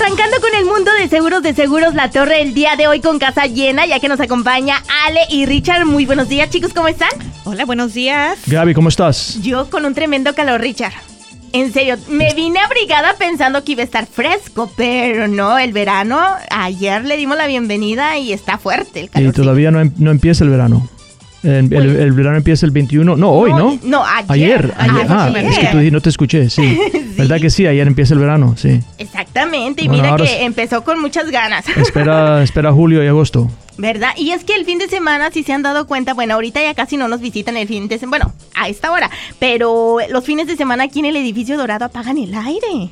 arrancando 0.00 0.36
con 0.40 0.54
el 0.54 0.64
mundo 0.64 0.90
de 1.00 1.08
seguros 1.08 1.42
de 1.42 1.54
seguros 1.54 1.94
La 1.94 2.10
Torre 2.10 2.40
el 2.42 2.54
día 2.54 2.76
de 2.76 2.86
hoy 2.86 3.00
con 3.00 3.18
casa 3.18 3.46
llena, 3.46 3.84
ya 3.86 3.98
que 3.98 4.08
nos 4.08 4.20
acompaña 4.20 4.76
Ale 5.06 5.20
y 5.28 5.44
Richard. 5.46 5.84
Muy 5.86 6.06
buenos 6.06 6.28
días, 6.28 6.50
chicos, 6.50 6.72
¿cómo 6.72 6.88
están? 6.88 7.08
Hola, 7.44 7.64
buenos 7.64 7.94
días. 7.94 8.38
Gaby, 8.46 8.74
¿cómo 8.74 8.88
estás? 8.90 9.40
Yo 9.42 9.68
con 9.70 9.84
un 9.84 9.94
tremendo 9.94 10.34
calor, 10.34 10.60
Richard. 10.60 10.92
En 11.52 11.72
serio, 11.72 11.96
me 12.08 12.32
vine 12.34 12.60
abrigada 12.60 13.16
pensando 13.18 13.64
que 13.64 13.72
iba 13.72 13.80
a 13.80 13.84
estar 13.84 14.06
fresco, 14.06 14.70
pero 14.76 15.26
no, 15.26 15.58
el 15.58 15.72
verano, 15.72 16.20
ayer 16.50 17.04
le 17.04 17.16
dimos 17.16 17.36
la 17.36 17.46
bienvenida 17.46 18.18
y 18.18 18.32
está 18.32 18.58
fuerte 18.58 19.00
el 19.00 19.10
calor. 19.10 19.30
Y 19.30 19.32
todavía 19.32 19.70
no, 19.70 19.80
em- 19.80 19.92
no 19.96 20.10
empieza 20.10 20.44
el 20.44 20.50
verano. 20.50 20.88
El, 21.42 21.72
el- 21.72 21.96
el 21.96 22.12
verano 22.12 22.36
empieza 22.36 22.66
el 22.66 22.72
21. 22.72 23.16
No, 23.16 23.30
hoy, 23.30 23.52
¿no? 23.52 23.78
No, 23.84 24.04
ayer. 24.04 24.28
Ayer. 24.28 24.74
ayer. 24.76 25.06
Ah, 25.08 25.24
Ayer. 25.26 25.46
es 25.46 25.58
que 25.58 25.66
tú 25.68 25.78
di- 25.78 25.90
no 25.90 26.00
te 26.00 26.08
escuché, 26.08 26.50
sí. 26.50 26.78
¿Verdad 27.16 27.40
que 27.40 27.48
sí? 27.50 27.66
Ayer 27.66 27.86
empieza 27.86 28.14
el 28.14 28.20
verano, 28.20 28.54
sí. 28.56 28.80
Exactamente, 28.98 29.84
y 29.84 29.88
Bueno, 29.88 30.02
mira 30.02 30.16
que 30.16 30.44
empezó 30.44 30.82
con 30.82 31.00
muchas 31.00 31.30
ganas. 31.30 31.64
Espera, 31.76 32.42
espera 32.42 32.72
julio 32.72 33.02
y 33.04 33.06
agosto. 33.06 33.48
¿Verdad? 33.76 34.10
Y 34.16 34.30
es 34.32 34.42
que 34.42 34.54
el 34.56 34.64
fin 34.64 34.78
de 34.78 34.88
semana, 34.88 35.30
si 35.30 35.44
se 35.44 35.52
han 35.52 35.62
dado 35.62 35.86
cuenta, 35.86 36.12
bueno, 36.12 36.34
ahorita 36.34 36.60
ya 36.60 36.74
casi 36.74 36.96
no 36.96 37.06
nos 37.06 37.20
visitan 37.20 37.56
el 37.56 37.68
fin 37.68 37.86
de 37.86 37.98
semana, 37.98 38.24
bueno, 38.26 38.34
a 38.56 38.68
esta 38.68 38.90
hora, 38.90 39.08
pero 39.38 39.98
los 40.10 40.24
fines 40.24 40.48
de 40.48 40.56
semana 40.56 40.84
aquí 40.84 40.98
en 40.98 41.04
el 41.06 41.16
edificio 41.16 41.56
dorado 41.56 41.84
apagan 41.84 42.18
el 42.18 42.34
aire. 42.34 42.90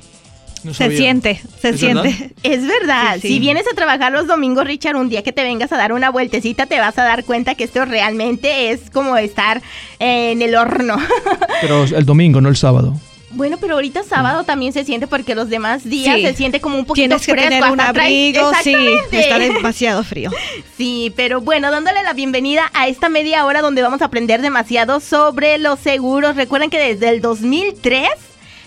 Se 0.73 0.96
siente, 0.96 1.41
se 1.60 1.69
¿Es 1.70 1.78
siente. 1.80 2.09
verdad? 2.09 2.30
Es 2.42 2.66
verdad, 2.66 3.15
Sí, 3.16 3.20
sí. 3.23 3.28
si 3.28 3.38
vienes 3.38 3.65
a 3.70 3.74
trabajar 3.74 4.12
los 4.12 4.27
domingos, 4.27 4.65
Richard, 4.66 4.96
un 4.96 5.09
día 5.09 5.23
que 5.23 5.32
te 5.32 5.42
vengas 5.45 5.70
a 5.73 5.77
dar 5.77 5.92
una 5.92 6.10
vueltecita, 6.10 6.66
te 6.66 6.79
vas 6.79 6.98
a 6.98 7.05
dar 7.05 7.24
cuenta 7.24 7.55
que 7.55 7.65
esto 7.65 7.84
realmente 7.84 8.71
es 8.71 8.90
como 8.90 9.16
estar 9.16 9.62
eh, 10.01 10.32
en 10.32 10.43
el 10.43 10.54
horno. 10.57 10.96
Pero 11.60 11.84
el 11.84 12.04
domingo, 12.04 12.40
no 12.40 12.49
el 12.49 12.57
sábado. 12.57 12.99
bueno, 13.30 13.59
pero 13.60 13.74
ahorita 13.74 14.02
sábado 14.02 14.45
también 14.45 14.73
se 14.73 14.84
siente 14.84 15.07
porque 15.07 15.34
los 15.34 15.49
demás 15.51 15.84
días 15.84 16.16
Sí. 16.16 16.23
se 16.23 16.34
siente 16.34 16.60
como 16.60 16.79
un 16.79 16.84
poquito 16.87 17.09
Tienes 17.09 17.27
que 17.27 17.32
fresco. 17.32 17.49
tener 17.51 17.71
un 17.71 17.80
abrigo, 17.80 18.51
sí, 18.62 18.74
está 19.12 19.38
demasiado 19.38 20.02
frío. 20.04 20.30
Sí, 20.79 21.12
pero 21.16 21.40
bueno, 21.43 21.71
dándole 21.71 22.02
la 22.02 22.12
bienvenida 22.15 22.71
a 22.73 22.88
esta 22.88 23.09
media 23.10 23.45
hora 23.45 23.60
donde 23.62 23.82
vamos 23.82 24.01
a 24.02 24.07
aprender 24.07 24.40
demasiado 24.43 25.01
sobre 25.01 25.59
los 25.59 25.79
seguros. 25.80 26.34
Recuerden 26.37 26.71
que 26.71 26.79
desde 26.79 27.10
el 27.10 27.21
2003 27.21 28.09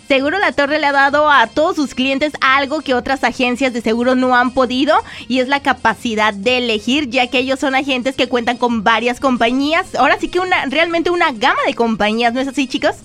Seguro 0.10 0.40
La 0.40 0.54
Torre 0.54 0.80
le 0.80 0.88
ha 0.88 0.92
dado 0.92 1.30
a 1.30 1.46
todos 1.46 1.76
sus 1.76 1.94
clientes 1.94 2.34
algo 2.42 2.82
que 2.82 2.96
otras 2.96 3.24
agencias 3.24 3.74
de 3.74 3.82
seguro 3.82 4.16
no 4.16 4.36
han 4.36 4.56
podido 4.56 4.96
y 5.28 5.40
es 5.40 5.48
la 5.48 5.60
capacidad 5.60 6.34
de 6.34 6.58
elegir, 6.58 7.12
ya 7.12 7.28
que 7.28 7.38
ellos 7.38 7.60
son 7.60 7.76
agentes 7.76 8.16
que 8.16 8.28
cuentan 8.28 8.58
con 8.58 8.84
varias 8.84 9.20
compañías. 9.20 9.94
Ahora 9.94 10.18
sí 10.20 10.28
que 10.28 10.40
una 10.40 10.66
realmente 10.66 11.12
una 11.12 11.32
gama 11.32 11.60
de 11.68 11.76
compañías, 11.76 12.34
¿no 12.34 12.40
es 12.40 12.48
así, 12.48 12.66
chicos? 12.66 12.96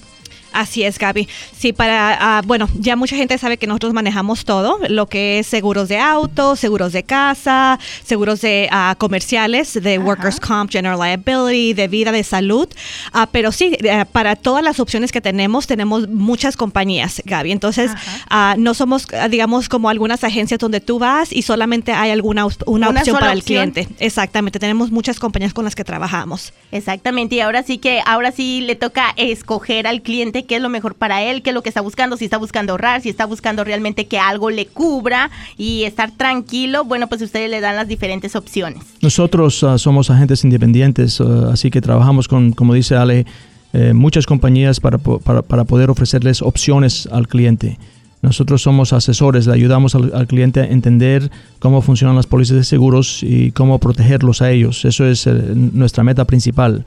Así 0.55 0.85
es, 0.85 0.99
Gaby. 0.99 1.29
Sí, 1.57 1.73
para, 1.73 2.17
ah, 2.39 2.43
bueno, 2.47 2.69
ya 2.79 2.95
mucha 2.97 3.17
gente 3.17 3.37
sabe 3.39 3.57
que 3.57 3.67
nosotros 3.67 3.93
manejamos 3.93 4.45
todo, 4.45 4.79
lo 4.89 5.07
que 5.07 5.41
es 5.41 5.49
seguros 5.49 5.89
de 5.89 5.99
auto, 5.99 6.55
seguros 6.55 6.93
de 6.93 7.03
casa, 7.03 7.79
seguros 8.05 8.41
de 8.41 8.69
ah, 8.71 8.95
comerciales, 8.97 9.75
de 9.75 9.99
workers 9.99 10.39
comp, 10.41 10.71
general 10.71 10.99
liability, 10.99 11.75
de 11.75 11.89
vida, 11.89 12.13
de 12.13 12.23
salud. 12.23 12.69
Ah, 13.13 13.29
pero 13.31 13.51
sí, 13.51 13.77
eh, 13.81 14.05
para 14.13 14.37
todas 14.37 14.63
las 14.63 14.79
opciones 14.79 15.11
que 15.11 15.21
tenemos, 15.21 15.67
tenemos 15.67 16.09
muchas 16.09 16.57
compañías, 16.57 17.21
Gaby. 17.25 17.51
Entonces, 17.51 17.91
no 18.57 18.75
somos, 18.75 19.07
digamos, 19.31 19.69
como 19.69 19.89
algunas 19.89 20.23
agencias 20.23 20.61
donde 20.61 20.81
tú 20.81 20.99
vas 21.01 21.33
y 21.33 21.43
solamente 21.43 21.93
hay 21.93 22.11
alguna 22.11 22.47
una, 22.67 22.91
Una 22.91 23.01
opción 23.01 23.19
para 23.19 23.33
el 23.33 23.39
opción. 23.41 23.73
cliente. 23.73 23.95
Exactamente, 23.99 24.61
tenemos 24.61 24.93
muchas 24.93 25.19
compañías 25.19 25.53
con 25.53 25.65
las 25.65 25.75
que 25.75 25.83
trabajamos. 25.83 26.53
Exactamente, 26.71 27.35
y 27.37 27.41
ahora 27.41 27.63
sí 27.65 27.79
que 27.79 28.01
ahora 28.07 28.31
sí 28.31 28.61
le 28.61 28.77
toca 28.77 29.13
escoger 29.17 29.87
al 29.87 30.03
cliente 30.03 30.44
qué 30.45 30.57
es 30.57 30.63
lo 30.63 30.69
mejor 30.69 30.95
para 30.95 31.23
él, 31.23 31.43
qué 31.43 31.51
es 31.51 31.55
lo 31.55 31.63
que 31.63 31.69
está 31.69 31.81
buscando, 31.81 32.17
si 32.17 32.25
está 32.25 32.39
buscando 32.39 32.73
ahorrar, 32.73 33.01
si 33.01 33.09
está 33.09 33.27
buscando 33.27 33.65
realmente 33.65 34.07
que 34.07 34.19
algo 34.19 34.51
le 34.51 34.67
cubra 34.67 35.31
y 35.57 35.85
estar 35.85 36.11
tranquilo, 36.11 36.85
bueno, 36.85 37.09
pues 37.09 37.23
ustedes 37.23 37.51
le 37.51 37.61
dan 37.61 37.77
las 37.77 37.89
diferentes 37.89 38.37
opciones. 38.37 38.83
Nosotros 39.01 39.63
ah, 39.65 39.79
somos 39.79 40.11
agentes 40.11 40.45
independientes, 40.45 41.21
ah, 41.21 41.51
así 41.53 41.71
que 41.71 41.81
trabajamos 41.81 42.29
con, 42.29 42.53
como 42.53 42.75
dice 42.75 42.97
Ale, 42.97 43.27
eh, 43.73 43.93
muchas 43.93 44.27
compañías 44.27 44.79
para, 44.79 44.99
para, 44.99 45.65
poder 45.65 45.91
ofrecerles 45.91 46.43
opciones 46.43 47.09
al 47.11 47.27
cliente. 47.27 47.79
Nosotros 48.23 48.63
somos 48.63 48.93
asesores, 48.93 49.47
le 49.47 49.53
ayudamos 49.53 49.97
al, 49.97 50.13
al 50.15 50.27
cliente 50.29 50.61
a 50.61 50.65
entender 50.65 51.31
cómo 51.59 51.83
funcionan 51.83 52.15
las 52.15 52.27
pólizas 52.27 52.57
de 52.57 52.65
seguros 52.65 53.23
y 53.23 53.51
cómo 53.51 53.79
protegerlos 53.81 54.43
a 54.43 54.51
ellos. 54.53 54.85
Eso 54.85 55.05
es 55.07 55.27
eh, 55.27 55.33
nuestra 55.55 56.05
meta 56.05 56.25
principal. 56.25 56.85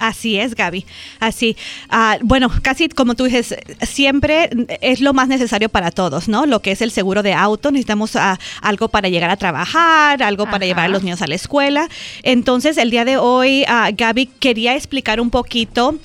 Así 0.00 0.38
es, 0.38 0.54
Gaby. 0.54 0.86
Así. 1.20 1.58
Ah, 1.90 2.16
bueno, 2.22 2.50
casi 2.62 2.88
como 2.88 3.14
tú 3.14 3.24
dices, 3.24 3.54
siempre 3.82 4.48
es 4.80 5.00
lo 5.02 5.12
más 5.12 5.28
necesario 5.28 5.68
para 5.68 5.90
todos, 5.90 6.26
¿no? 6.26 6.46
Lo 6.46 6.62
que 6.62 6.72
es 6.72 6.80
el 6.80 6.90
seguro 6.90 7.22
de 7.22 7.34
auto. 7.34 7.70
Necesitamos 7.70 8.16
ah, 8.16 8.38
algo 8.62 8.88
para 8.88 9.10
llegar 9.10 9.28
a 9.28 9.36
trabajar, 9.36 10.22
algo 10.22 10.46
para 10.46 10.64
llevar 10.64 10.86
a 10.86 10.88
los 10.88 11.02
niños 11.02 11.20
a 11.20 11.26
la 11.26 11.34
escuela. 11.34 11.86
Entonces, 12.22 12.78
el 12.78 12.90
día 12.90 13.04
de 13.04 13.18
hoy, 13.18 13.64
ah, 13.68 13.90
Gaby, 13.92 14.26
quería 14.26 14.74
explicar 14.74 15.20
un 15.20 15.28
poquito 15.28 15.98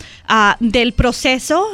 del 0.59 0.91
proceso 0.91 1.66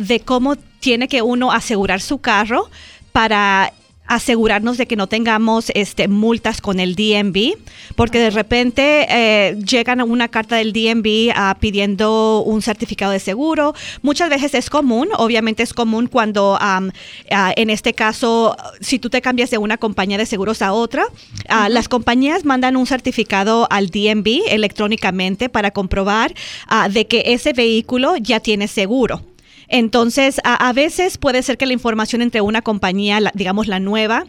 de 0.00 0.20
cómo 0.20 0.56
tiene 0.80 1.08
que 1.08 1.22
uno 1.22 1.52
asegurar 1.52 2.00
su 2.00 2.18
carro 2.18 2.68
para 3.12 3.72
asegurarnos 4.06 4.78
de 4.78 4.86
que 4.86 4.96
no 4.96 5.06
tengamos 5.08 5.70
este, 5.74 6.08
multas 6.08 6.60
con 6.60 6.80
el 6.80 6.94
DMV, 6.94 7.56
porque 7.94 8.18
de 8.18 8.30
repente 8.30 9.06
eh, 9.08 9.56
llegan 9.58 10.00
una 10.00 10.28
carta 10.28 10.56
del 10.56 10.72
DMV 10.72 11.32
ah, 11.34 11.56
pidiendo 11.58 12.42
un 12.42 12.62
certificado 12.62 13.12
de 13.12 13.18
seguro. 13.18 13.74
Muchas 14.02 14.30
veces 14.30 14.54
es 14.54 14.70
común, 14.70 15.08
obviamente 15.16 15.62
es 15.62 15.74
común 15.74 16.06
cuando 16.06 16.56
am, 16.60 16.92
ah, 17.30 17.52
en 17.56 17.70
este 17.70 17.94
caso, 17.94 18.56
si 18.80 18.98
tú 18.98 19.10
te 19.10 19.20
cambias 19.20 19.50
de 19.50 19.58
una 19.58 19.76
compañía 19.76 20.18
de 20.18 20.26
seguros 20.26 20.62
a 20.62 20.72
otra, 20.72 21.04
ah, 21.48 21.68
las 21.68 21.88
compañías 21.88 22.44
mandan 22.44 22.76
un 22.76 22.86
certificado 22.86 23.66
al 23.70 23.88
DMV 23.88 24.42
electrónicamente 24.48 25.48
para 25.48 25.70
comprobar 25.70 26.34
de 26.90 27.06
que 27.06 27.22
ese 27.26 27.52
vehículo 27.52 28.16
ya 28.16 28.40
tiene 28.40 28.68
seguro. 28.68 29.22
Entonces, 29.68 30.40
a, 30.44 30.68
a 30.68 30.72
veces 30.72 31.18
puede 31.18 31.42
ser 31.42 31.58
que 31.58 31.66
la 31.66 31.72
información 31.72 32.22
entre 32.22 32.40
una 32.40 32.62
compañía, 32.62 33.20
la- 33.20 33.32
digamos 33.34 33.66
la 33.66 33.80
nueva, 33.80 34.24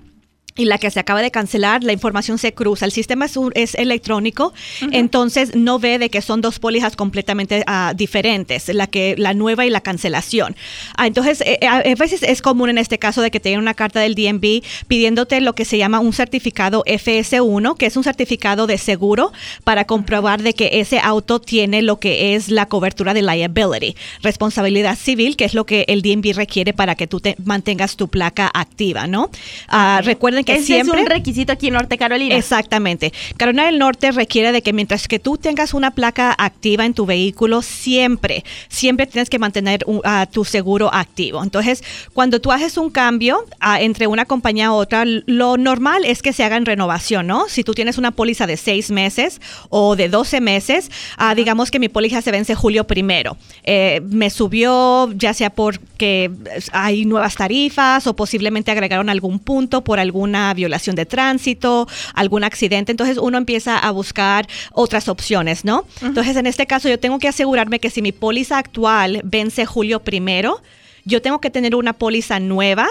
y 0.57 0.65
la 0.65 0.77
que 0.77 0.91
se 0.91 0.99
acaba 0.99 1.21
de 1.21 1.31
cancelar, 1.31 1.83
la 1.83 1.93
información 1.93 2.37
se 2.37 2.53
cruza. 2.53 2.85
El 2.85 2.91
sistema 2.91 3.25
es, 3.25 3.37
un- 3.37 3.51
es 3.55 3.75
electrónico, 3.75 4.53
entonces 4.91 5.55
no 5.55 5.79
ve 5.79 5.99
de 5.99 6.09
que 6.09 6.21
son 6.21 6.41
dos 6.41 6.59
pólizas 6.59 6.95
completamente 6.95 7.63
ah, 7.67 7.93
diferentes, 7.95 8.67
la 8.69 8.87
que 8.87 9.15
la 9.17 9.33
nueva 9.33 9.65
y 9.65 9.69
la 9.69 9.81
cancelación. 9.81 10.55
Ah, 10.97 11.07
entonces, 11.07 11.41
eh, 11.41 11.59
a, 11.67 11.77
a 11.77 11.95
veces 11.95 12.23
es 12.23 12.41
común 12.41 12.69
en 12.69 12.77
este 12.77 12.97
caso 12.99 13.21
de 13.21 13.31
que 13.31 13.39
te 13.39 13.49
den 13.49 13.59
una 13.59 13.73
carta 13.73 13.99
del 13.99 14.15
DMV 14.15 14.63
pidiéndote 14.87 15.41
lo 15.41 15.53
que 15.53 15.65
se 15.65 15.77
llama 15.77 15.99
un 15.99 16.13
certificado 16.13 16.83
FS1, 16.85 17.77
que 17.77 17.85
es 17.85 17.97
un 17.97 18.03
certificado 18.03 18.67
de 18.67 18.77
seguro 18.77 19.31
para 19.63 19.85
comprobar 19.85 20.41
de 20.41 20.53
que 20.53 20.79
ese 20.79 20.99
auto 20.99 21.39
tiene 21.39 21.81
lo 21.81 21.99
que 21.99 22.35
es 22.35 22.49
la 22.49 22.65
cobertura 22.67 23.13
de 23.13 23.21
liability, 23.21 23.95
responsabilidad 24.21 24.97
civil, 24.97 25.35
que 25.35 25.45
es 25.45 25.53
lo 25.53 25.65
que 25.65 25.85
el 25.87 26.01
DMV 26.01 26.33
requiere 26.35 26.73
para 26.73 26.95
que 26.95 27.07
tú 27.07 27.19
te 27.19 27.35
mantengas 27.43 27.95
tu 27.95 28.07
placa 28.07 28.49
activa, 28.53 29.07
¿no? 29.07 29.29
Ah, 29.67 30.01
recuerden 30.03 30.43
que 30.47 30.53
Ese 30.55 30.65
siempre... 30.65 30.99
es 31.01 31.05
un 31.05 31.09
requisito 31.11 31.51
aquí 31.51 31.67
en 31.67 31.73
Norte 31.73 31.97
Carolina. 31.97 32.35
Exactamente. 32.35 33.11
Carolina 33.35 33.65
del 33.65 33.77
Norte 33.79 34.11
requiere 34.11 34.51
de 34.53 34.61
que 34.61 34.71
mientras 34.73 35.07
que 35.07 35.19
tú 35.19 35.37
tengas 35.37 35.73
una 35.73 35.91
placa 35.91 36.33
activa 36.37 36.85
en 36.85 36.93
tu 36.93 37.05
vehículo, 37.05 37.61
siempre, 37.61 38.43
siempre 38.69 39.05
tienes 39.07 39.29
que 39.29 39.39
mantener 39.39 39.83
un- 39.85 40.01
ah, 40.05 40.25
tu 40.31 40.45
seguro 40.45 40.89
activo. 40.93 41.43
Entonces, 41.43 41.83
cuando 42.13 42.39
tú 42.39 42.51
haces 42.53 42.77
un 42.77 42.89
cambio 42.89 43.43
ah, 43.59 43.81
entre 43.81 44.07
una 44.07 44.23
compañía 44.25 44.67
a 44.67 44.73
otra, 44.73 45.03
lo 45.05 45.57
normal 45.57 46.05
es 46.05 46.21
que 46.21 46.31
se 46.31 46.43
haga 46.45 46.55
en 46.55 46.65
renovación, 46.65 47.27
¿no? 47.27 47.49
Si 47.49 47.63
tú 47.65 47.73
tienes 47.73 47.97
una 47.97 48.11
póliza 48.11 48.47
de 48.47 48.55
seis 48.55 48.89
meses 48.89 49.41
o 49.69 49.95
de 49.97 50.07
12 50.07 50.39
meses, 50.39 50.89
ah, 51.17 51.35
digamos 51.35 51.71
que 51.71 51.79
mi 51.79 51.89
póliza 51.89 52.21
se 52.21 52.31
vence 52.31 52.55
julio 52.55 52.87
primero. 52.87 53.35
Eh, 53.63 54.01
me 54.09 54.29
subió 54.29 55.11
ya 55.11 55.33
sea 55.33 55.49
porque 55.49 56.31
hay 56.71 57.03
nuevas 57.05 57.35
tarifas 57.35 58.07
o 58.07 58.15
posiblemente 58.15 58.71
agregaron 58.71 59.09
algún 59.09 59.39
punto 59.39 59.83
por 59.83 59.99
alguna 59.99 60.36
violación 60.55 60.95
de 60.95 61.05
tránsito, 61.05 61.87
algún 62.13 62.43
accidente. 62.43 62.91
Entonces 62.91 63.17
uno 63.17 63.37
empieza 63.37 63.77
a 63.77 63.91
buscar 63.91 64.47
otras 64.73 65.07
opciones, 65.07 65.65
¿no? 65.65 65.85
Entonces 66.01 66.35
en 66.35 66.47
este 66.47 66.67
caso 66.67 66.89
yo 66.89 66.99
tengo 66.99 67.19
que 67.19 67.27
asegurarme 67.27 67.79
que 67.79 67.89
si 67.89 68.01
mi 68.01 68.11
póliza 68.11 68.57
actual 68.57 69.21
vence 69.23 69.65
julio 69.65 70.01
primero, 70.01 70.61
yo 71.05 71.21
tengo 71.21 71.39
que 71.39 71.49
tener 71.49 71.75
una 71.75 71.93
póliza 71.93 72.39
nueva. 72.39 72.87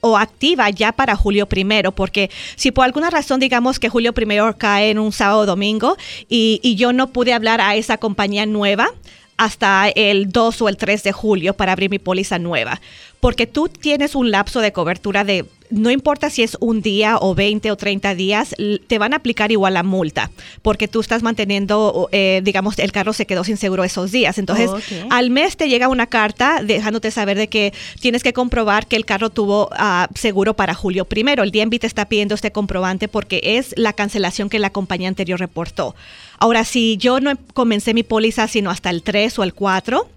o 0.00 0.16
activa 0.16 0.70
ya 0.70 0.92
para 0.92 1.16
julio 1.16 1.46
primero, 1.46 1.90
porque 1.90 2.30
si 2.54 2.70
por 2.70 2.84
alguna 2.84 3.10
razón 3.10 3.40
digamos 3.40 3.80
que 3.80 3.88
julio 3.88 4.12
primero 4.12 4.56
cae 4.56 4.90
en 4.90 4.98
un 5.00 5.10
sábado 5.10 5.40
o 5.40 5.46
domingo 5.46 5.96
y, 6.28 6.60
y 6.62 6.76
yo 6.76 6.92
no 6.92 7.08
pude 7.08 7.32
hablar 7.32 7.60
a 7.60 7.74
esa 7.74 7.98
compañía 7.98 8.46
nueva, 8.46 8.92
hasta 9.38 9.88
el 9.88 10.30
2 10.30 10.62
o 10.62 10.68
el 10.68 10.76
3 10.76 11.02
de 11.04 11.12
julio 11.12 11.54
para 11.54 11.72
abrir 11.72 11.88
mi 11.88 11.98
póliza 11.98 12.38
nueva. 12.38 12.80
Porque 13.20 13.46
tú 13.46 13.68
tienes 13.68 14.14
un 14.14 14.30
lapso 14.30 14.60
de 14.60 14.72
cobertura 14.72 15.24
de, 15.24 15.44
no 15.70 15.90
importa 15.90 16.30
si 16.30 16.42
es 16.42 16.56
un 16.60 16.82
día 16.82 17.16
o 17.18 17.34
20 17.34 17.70
o 17.70 17.76
30 17.76 18.14
días, 18.14 18.54
te 18.86 18.98
van 18.98 19.12
a 19.12 19.16
aplicar 19.16 19.50
igual 19.50 19.74
la 19.74 19.82
multa, 19.82 20.30
porque 20.62 20.88
tú 20.88 21.00
estás 21.00 21.22
manteniendo, 21.22 22.08
eh, 22.12 22.40
digamos, 22.44 22.78
el 22.78 22.92
carro 22.92 23.12
se 23.12 23.26
quedó 23.26 23.44
sin 23.44 23.56
seguro 23.56 23.84
esos 23.84 24.12
días. 24.12 24.38
Entonces, 24.38 24.70
al 25.10 25.30
mes 25.30 25.56
te 25.56 25.68
llega 25.68 25.88
una 25.88 26.06
carta 26.06 26.62
dejándote 26.62 27.10
saber 27.10 27.36
de 27.36 27.48
que 27.48 27.72
tienes 28.00 28.22
que 28.22 28.32
comprobar 28.32 28.86
que 28.86 28.96
el 28.96 29.04
carro 29.04 29.30
tuvo 29.30 29.68
ah, 29.72 30.08
seguro 30.14 30.54
para 30.54 30.74
julio 30.74 31.04
primero. 31.04 31.42
El 31.42 31.50
DMV 31.50 31.80
te 31.80 31.86
está 31.86 32.06
pidiendo 32.06 32.34
este 32.34 32.52
comprobante 32.52 33.08
porque 33.08 33.40
es 33.42 33.74
la 33.76 33.92
cancelación 33.92 34.48
que 34.48 34.58
la 34.58 34.70
compañía 34.70 35.08
anterior 35.08 35.40
reportó. 35.40 35.94
Ahora, 36.38 36.64
si 36.64 36.96
yo 36.98 37.20
no 37.20 37.32
comencé 37.52 37.94
mi 37.94 38.04
póliza 38.04 38.46
sino 38.46 38.70
hasta 38.70 38.90
el 38.90 39.02
3 39.02 39.38
o 39.40 39.42
el 39.42 39.54
4, 39.54 40.08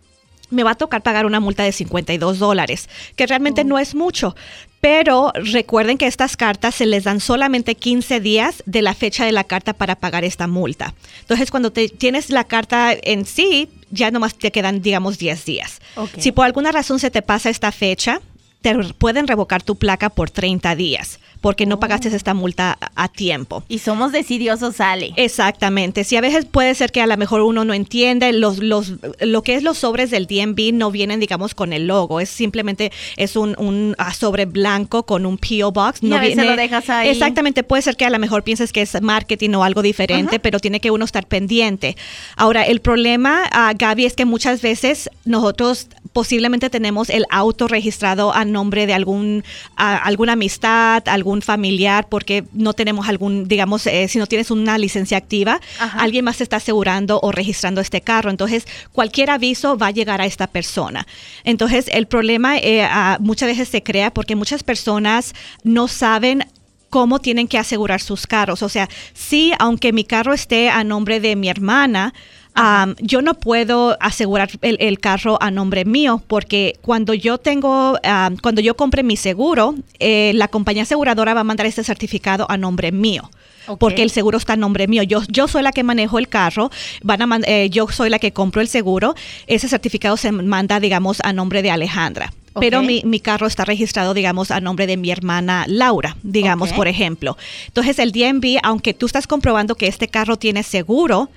me 0.51 0.63
va 0.63 0.71
a 0.71 0.75
tocar 0.75 1.01
pagar 1.01 1.25
una 1.25 1.39
multa 1.39 1.63
de 1.63 1.71
52 1.71 2.39
dólares, 2.39 2.89
que 3.15 3.25
realmente 3.25 3.63
no 3.63 3.80
es 3.80 3.95
mucho. 3.95 4.36
Pero 4.80 5.31
recuerden 5.36 5.98
que 5.98 6.07
estas 6.07 6.38
cartas 6.38 6.75
se 6.75 6.86
les 6.86 7.03
dan 7.03 7.19
solamente 7.19 7.75
15 7.75 8.19
días 8.19 8.63
de 8.65 8.81
la 8.81 8.94
fecha 8.94 9.25
de 9.25 9.31
la 9.31 9.44
carta 9.44 9.74
para 9.74 9.95
pagar 9.95 10.24
esta 10.24 10.48
multa. 10.48 10.94
Entonces, 11.21 11.51
cuando 11.51 11.71
te, 11.71 11.88
tienes 11.89 12.30
la 12.30 12.45
carta 12.45 12.94
en 12.94 13.25
sí, 13.25 13.69
ya 13.92 14.12
nomás 14.12 14.36
te 14.36 14.51
quedan, 14.51 14.81
digamos, 14.81 15.18
10 15.18 15.45
días. 15.45 15.81
Si 16.18 16.31
por 16.31 16.45
alguna 16.45 16.71
razón 16.71 17.00
se 17.00 17.12
te 17.12 17.21
pasa 17.21 17.50
esta 17.50 17.71
fecha, 17.71 18.21
te 18.62 18.75
pueden 18.94 19.27
revocar 19.27 19.62
tu 19.62 19.75
placa 19.75 20.09
por 20.09 20.30
30 20.30 20.75
días 20.75 21.19
porque 21.41 21.65
no 21.65 21.79
pagaste 21.79 22.07
esta 22.15 22.33
multa 22.33 22.77
a- 22.95 23.07
tiempo. 23.09 23.63
Y 23.67 23.79
somos 23.79 24.11
decidiosos, 24.11 24.79
Ale. 24.79 25.13
Exactamente. 25.17 26.03
Sí, 26.03 26.15
a 26.15 26.21
veces 26.21 26.45
puede 26.45 26.75
ser 26.75 26.91
que 26.91 27.01
a 27.01 27.07
lo 27.07 27.17
mejor 27.17 27.41
uno 27.41 27.65
no 27.65 27.73
entiende 27.73 28.31
los, 28.31 28.59
los, 28.59 28.93
lo 29.19 29.41
que 29.41 29.55
es 29.55 29.63
los 29.63 29.79
sobres 29.79 30.11
del 30.11 30.27
DMV 30.27 30.71
no 30.73 30.91
vienen, 30.91 31.19
digamos, 31.19 31.55
con 31.55 31.73
el 31.73 31.88
logo. 31.88 32.19
Es 32.19 32.29
simplemente 32.29 32.91
es 33.17 33.35
un, 33.35 33.55
un 33.57 33.95
ah, 33.97 34.13
sobre 34.13 34.45
blanco 34.45 35.03
con 35.03 35.25
un 35.25 35.38
PO 35.38 35.71
box. 35.71 35.99
Y 36.01 36.07
No 36.07 36.17
a 36.17 36.19
veces 36.21 36.45
lo 36.45 36.55
dejas 36.55 36.89
ahí. 36.89 37.09
Exactamente. 37.09 37.63
Puede 37.63 37.81
ser 37.81 37.97
que 37.97 38.05
a 38.05 38.09
lo 38.09 38.19
mejor 38.19 38.43
pienses 38.43 38.71
que 38.71 38.81
es 38.81 39.01
marketing 39.01 39.49
o 39.55 39.63
algo 39.63 39.81
diferente, 39.81 40.39
pero 40.39 40.59
tiene 40.59 40.79
que 40.79 40.91
uno 40.91 41.05
estar 41.05 41.25
pendiente. 41.27 41.97
Ahora, 42.38 42.63
el 42.63 42.81
problema, 42.81 43.43
ah, 43.51 43.73
Gaby, 43.75 44.05
es 44.05 44.13
que 44.15 44.25
muchas 44.25 44.61
veces 44.61 45.09
nosotros 45.25 45.88
posiblemente 46.13 46.69
tenemos 46.69 47.09
el 47.09 47.25
auto 47.29 47.67
registrado 47.69 48.33
a 48.33 48.43
nombre 48.43 48.85
de 48.85 48.93
algún 48.93 49.43
a- 49.77 49.95
alguna 49.97 50.33
amistad, 50.33 51.03
algún 51.07 51.31
familiar, 51.39 52.07
porque 52.10 52.44
no 52.51 52.74
tenemos 52.74 53.07
algún, 53.07 53.48
digamos, 53.48 53.88
eh, 53.88 54.07
si 54.10 54.19
no 54.19 54.28
tienes 54.28 54.51
una 54.51 54.78
licencia 54.78 55.18
activa, 55.18 55.62
Ajá. 55.80 56.00
alguien 56.00 56.25
más 56.25 56.42
está 56.42 56.57
asegurando 56.57 57.19
o 57.24 57.31
registrando 57.31 57.80
este 57.80 58.01
carro. 58.01 58.30
Entonces, 58.30 58.68
cualquier 58.92 59.30
aviso 59.30 59.78
va 59.78 59.88
a 59.88 59.92
llegar 59.92 60.19
a 60.19 60.25
esta 60.25 60.48
persona. 60.48 61.07
Entonces, 61.45 61.86
el 61.94 62.07
problema 62.07 62.57
eh, 62.57 62.88
muchas 63.19 63.48
veces 63.48 63.69
se 63.69 63.83
crea 63.83 64.13
porque 64.13 64.36
muchas 64.36 64.63
personas 64.63 65.33
no 65.63 65.88
saben 65.88 66.44
cómo 66.92 67.19
tienen 67.19 67.48
que 67.48 67.57
asegurar 67.57 68.01
sus 68.01 68.27
carros. 68.27 68.62
O 68.62 68.69
sea, 68.69 68.88
sí, 69.13 69.54
aunque 69.57 69.94
mi 69.94 70.04
carro 70.04 70.34
esté 70.34 70.69
a 70.69 70.84
nombre 70.84 71.19
de 71.19 71.36
mi 71.36 71.48
hermana, 71.48 72.13
am, 72.53 72.95
yo 73.00 73.21
no 73.21 73.33
puedo 73.36 73.98
asegurar 74.00 74.50
el, 74.62 74.77
el 74.80 75.00
carro 75.00 75.38
a 75.42 75.51
nombre 75.51 75.86
mío 75.86 76.21
porque 76.27 76.77
cuando 76.81 77.13
yo 77.13 77.38
tengo, 77.38 77.98
am, 78.03 78.38
cuando 78.38 78.62
yo 78.62 78.75
compre 78.75 79.03
mi 79.03 79.18
seguro, 79.18 79.75
eh, 80.00 80.31
la 80.36 80.48
compañía 80.48 80.83
aseguradora 80.83 81.33
va 81.33 81.42
a 81.42 81.45
mandar 81.45 81.65
este 81.65 81.83
certificado 81.83 82.45
a 82.50 82.57
nombre 82.57 82.92
mío. 82.92 83.30
Porque 83.77 84.01
el 84.01 84.09
seguro 84.09 84.38
está 84.39 84.53
a 84.53 84.57
nombre 84.57 84.88
mío. 84.88 85.03
Yo, 85.03 85.21
yo 85.30 85.48
soy 85.48 85.62
la 85.62 85.71
que 85.71 85.83
manejo 85.83 86.18
el 86.18 86.27
carro, 86.27 86.71
van 87.03 87.21
a 87.21 87.27
man- 87.27 87.44
eh, 87.45 87.69
yo 87.69 87.88
soy 87.89 88.09
la 88.09 88.18
que 88.18 88.33
compro 88.33 88.59
el 88.59 88.68
seguro. 88.68 89.13
Ese 89.48 89.69
certificado 89.69 90.18
se 90.18 90.31
manda, 90.31 90.80
digamos, 90.80 91.19
a 91.24 91.31
nombre 91.31 91.62
de 91.62 91.69
Alejandra. 91.71 92.33
Pero 92.59 92.81
mi, 92.88 93.01
mi 93.06 93.19
carro 93.21 93.48
está 93.48 93.63
registrado, 93.63 94.13
digamos, 94.13 94.51
a 94.51 94.59
nombre 94.59 94.88
de 94.88 94.98
mi 94.98 95.09
hermana 95.12 95.63
Laura, 95.68 96.18
digamos, 96.24 96.69
por 96.75 96.88
ejemplo. 96.89 97.38
Entonces, 97.68 97.98
el 98.00 98.12
DMV, 98.12 98.57
aunque 98.63 98.94
tú 98.94 99.06
estás 99.06 99.25
comprobando 99.27 99.75
que 99.75 99.88
este 99.88 100.09
carro 100.09 100.38
tiene 100.38 100.63
seguro, 100.63 101.30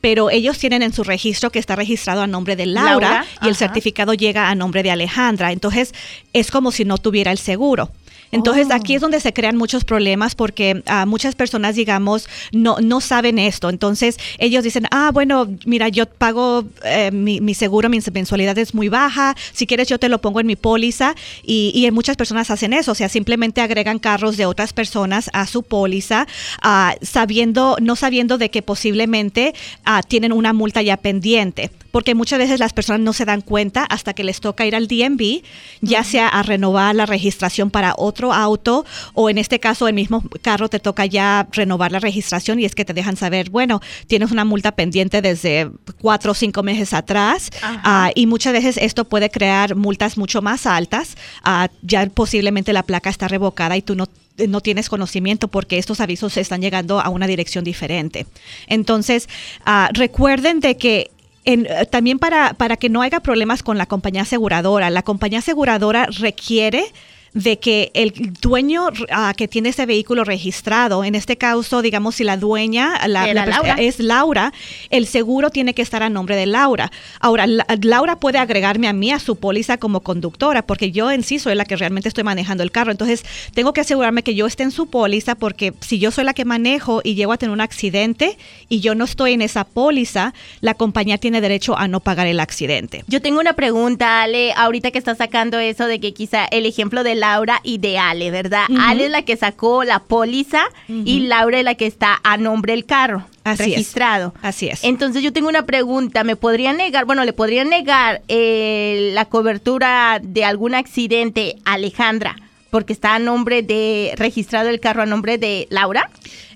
pero 0.00 0.30
ellos 0.30 0.58
tienen 0.58 0.82
en 0.82 0.92
su 0.92 1.04
registro 1.04 1.50
que 1.50 1.58
está 1.58 1.76
registrado 1.76 2.22
a 2.22 2.26
nombre 2.26 2.56
de 2.56 2.66
Laura, 2.66 2.90
Laura, 2.90 3.26
y 3.42 3.46
el 3.46 3.50
ajá. 3.52 3.58
certificado 3.58 4.14
llega 4.14 4.48
a 4.48 4.54
nombre 4.54 4.82
de 4.82 4.90
Alejandra. 4.90 5.52
Entonces, 5.52 5.94
es 6.32 6.50
como 6.50 6.72
si 6.72 6.84
no 6.84 6.98
tuviera 6.98 7.32
el 7.32 7.38
seguro. 7.38 7.90
Entonces, 8.32 8.68
Oh. 8.70 8.74
aquí 8.74 8.94
es 8.94 9.00
donde 9.00 9.20
se 9.20 9.32
crean 9.32 9.56
muchos 9.56 9.84
problemas 9.84 10.34
porque 10.34 10.82
ah, 10.86 11.06
muchas 11.06 11.34
personas, 11.34 11.74
digamos, 11.74 12.28
no, 12.52 12.76
no 12.80 13.00
saben 13.00 13.38
esto. 13.38 13.68
Entonces, 13.68 14.18
ellos 14.38 14.64
dicen, 14.64 14.86
ah, 14.90 15.10
bueno, 15.12 15.48
mira, 15.64 15.88
yo 15.88 16.06
pago 16.06 16.64
eh, 16.84 17.10
mi, 17.10 17.40
mi 17.40 17.54
seguro, 17.54 17.88
mi 17.88 18.00
mensualidad 18.12 18.56
es 18.58 18.74
muy 18.74 18.88
baja, 18.88 19.34
si 19.52 19.66
quieres 19.66 19.88
yo 19.88 19.98
te 19.98 20.08
lo 20.08 20.20
pongo 20.20 20.40
en 20.40 20.46
mi 20.46 20.56
póliza 20.56 21.14
y, 21.42 21.72
y 21.74 21.90
muchas 21.90 22.16
personas 22.16 22.50
hacen 22.50 22.72
eso, 22.72 22.92
o 22.92 22.94
sea, 22.94 23.08
simplemente 23.08 23.60
agregan 23.60 23.98
carros 23.98 24.36
de 24.36 24.46
otras 24.46 24.72
personas 24.72 25.30
a 25.32 25.46
su 25.46 25.62
póliza, 25.62 26.26
ah, 26.62 26.94
sabiendo, 27.02 27.76
no 27.80 27.96
sabiendo 27.96 28.38
de 28.38 28.50
que 28.50 28.62
posiblemente 28.62 29.54
ah, 29.84 30.02
tienen 30.02 30.32
una 30.32 30.52
multa 30.52 30.82
ya 30.82 30.96
pendiente. 30.96 31.70
Porque 31.90 32.14
muchas 32.14 32.38
veces 32.38 32.60
las 32.60 32.72
personas 32.72 33.00
no 33.00 33.12
se 33.12 33.24
dan 33.24 33.40
cuenta 33.40 33.84
hasta 33.84 34.14
que 34.14 34.24
les 34.24 34.40
toca 34.40 34.66
ir 34.66 34.74
al 34.74 34.86
DMV, 34.86 35.42
ya 35.80 36.04
sea 36.04 36.28
a 36.28 36.42
renovar 36.42 36.94
la 36.94 37.06
registración 37.06 37.70
para 37.70 37.94
otro 37.96 38.32
auto 38.32 38.84
o 39.14 39.30
en 39.30 39.38
este 39.38 39.60
caso 39.60 39.88
el 39.88 39.94
mismo 39.94 40.22
carro 40.42 40.68
te 40.68 40.80
toca 40.80 41.06
ya 41.06 41.48
renovar 41.52 41.92
la 41.92 42.00
registración 42.00 42.58
y 42.60 42.64
es 42.64 42.74
que 42.74 42.84
te 42.84 42.94
dejan 42.94 43.16
saber, 43.16 43.50
bueno, 43.50 43.80
tienes 44.06 44.30
una 44.30 44.44
multa 44.44 44.72
pendiente 44.72 45.22
desde 45.22 45.70
cuatro 46.00 46.32
o 46.32 46.34
cinco 46.34 46.62
meses 46.62 46.92
atrás 46.92 47.50
ah, 47.62 48.10
y 48.14 48.26
muchas 48.26 48.52
veces 48.52 48.76
esto 48.76 49.04
puede 49.04 49.30
crear 49.30 49.74
multas 49.74 50.16
mucho 50.16 50.42
más 50.42 50.66
altas. 50.66 51.16
ah, 51.44 51.68
ya 51.82 52.06
posiblemente 52.06 52.72
la 52.72 52.82
placa 52.82 53.10
está 53.10 53.28
revocada 53.28 53.76
y 53.76 53.82
tú 53.82 53.94
no 53.94 54.06
no 54.48 54.60
tienes 54.60 54.88
conocimiento 54.88 55.48
porque 55.48 55.78
estos 55.78 56.00
avisos 56.00 56.36
están 56.36 56.62
llegando 56.62 57.00
a 57.00 57.08
una 57.08 57.26
dirección 57.26 57.64
diferente. 57.64 58.26
Entonces, 58.68 59.28
ah, 59.64 59.90
recuerden 59.92 60.60
de 60.60 60.76
que 60.76 61.10
en- 61.44 61.66
eh, 61.66 61.86
también 61.86 62.18
para, 62.18 62.54
para 62.54 62.76
que 62.76 62.88
no 62.88 63.02
haya 63.02 63.20
problemas 63.20 63.62
con 63.62 63.78
la 63.78 63.86
compañía 63.86 64.22
aseguradora, 64.22 64.90
la 64.90 65.02
compañía 65.02 65.38
aseguradora 65.40 66.06
requiere 66.06 66.84
de 67.32 67.58
que 67.58 67.90
el 67.94 68.12
dueño 68.40 68.88
ah, 69.10 69.32
que 69.36 69.46
tiene 69.46 69.68
ese 69.68 69.86
vehículo 69.86 70.24
registrado, 70.24 71.04
en 71.04 71.14
este 71.14 71.36
caso, 71.36 71.80
digamos, 71.82 72.16
si 72.16 72.24
la 72.24 72.36
dueña 72.36 73.06
la, 73.06 73.32
Laura. 73.32 73.76
es 73.78 74.00
Laura, 74.00 74.52
el 74.90 75.06
seguro 75.06 75.50
tiene 75.50 75.72
que 75.74 75.82
estar 75.82 76.02
a 76.02 76.08
nombre 76.10 76.34
de 76.34 76.46
Laura. 76.46 76.90
Ahora, 77.20 77.46
la- 77.46 77.66
Laura 77.82 78.16
puede 78.16 78.38
agregarme 78.38 78.88
a 78.88 78.92
mí 78.92 79.12
a 79.12 79.18
su 79.20 79.36
póliza 79.36 79.76
como 79.78 80.00
conductora, 80.00 80.62
porque 80.62 80.90
yo 80.90 81.10
en 81.10 81.22
sí 81.22 81.38
soy 81.38 81.54
la 81.54 81.64
que 81.64 81.76
realmente 81.76 82.08
estoy 82.08 82.24
manejando 82.24 82.62
el 82.64 82.72
carro. 82.72 82.90
Entonces, 82.90 83.24
tengo 83.54 83.72
que 83.72 83.82
asegurarme 83.82 84.22
que 84.24 84.34
yo 84.34 84.46
esté 84.46 84.64
en 84.64 84.70
su 84.72 84.88
póliza, 84.90 85.34
porque 85.36 85.72
si 85.80 85.98
yo 86.00 86.10
soy 86.10 86.24
la 86.24 86.34
que 86.34 86.44
manejo 86.44 87.00
y 87.04 87.14
llego 87.14 87.32
a 87.32 87.38
tener 87.38 87.52
un 87.52 87.60
accidente 87.60 88.36
y 88.68 88.80
yo 88.80 88.94
no 88.96 89.04
estoy 89.04 89.34
en 89.34 89.42
esa 89.42 89.64
póliza, 89.64 90.34
la 90.60 90.74
compañía 90.74 91.18
tiene 91.18 91.40
derecho 91.40 91.78
a 91.78 91.86
no 91.86 92.00
pagar 92.00 92.26
el 92.26 92.40
accidente. 92.40 93.04
Yo 93.06 93.22
tengo 93.22 93.38
una 93.40 93.52
pregunta, 93.52 94.22
Ale, 94.22 94.52
ahorita 94.54 94.90
que 94.90 94.98
estás 94.98 95.18
sacando 95.18 95.58
eso 95.60 95.86
de 95.86 96.00
que 96.00 96.12
quizá 96.12 96.44
el 96.46 96.66
ejemplo 96.66 97.04
de 97.04 97.19
Laura 97.20 97.60
y 97.62 97.78
de 97.78 97.98
Ale, 97.98 98.30
¿verdad? 98.30 98.64
Ale 98.80 99.04
es 99.06 99.10
la 99.10 99.22
que 99.22 99.36
sacó 99.36 99.84
la 99.84 100.00
póliza 100.00 100.62
y 100.88 101.20
Laura 101.20 101.58
es 101.58 101.64
la 101.64 101.74
que 101.74 101.86
está 101.86 102.20
a 102.24 102.36
nombre 102.36 102.72
del 102.72 102.86
carro 102.86 103.24
Así 103.44 103.62
es. 103.62 103.68
registrado. 103.70 104.34
Así 104.42 104.68
es. 104.68 104.82
Entonces 104.82 105.22
yo 105.22 105.32
tengo 105.32 105.48
una 105.48 105.66
pregunta, 105.66 106.24
¿me 106.24 106.36
podrían 106.36 106.76
negar, 106.76 107.04
bueno, 107.04 107.24
le 107.24 107.32
podrían 107.32 107.68
negar 107.68 108.22
eh, 108.28 109.10
la 109.14 109.26
cobertura 109.26 110.20
de 110.22 110.44
algún 110.44 110.74
accidente 110.74 111.56
a 111.64 111.74
Alejandra 111.74 112.36
porque 112.70 112.92
está 112.92 113.14
a 113.14 113.18
nombre 113.18 113.62
de, 113.62 114.14
registrado 114.16 114.68
el 114.68 114.80
carro 114.80 115.02
a 115.02 115.06
nombre 115.06 115.38
de 115.38 115.66
Laura. 115.70 116.08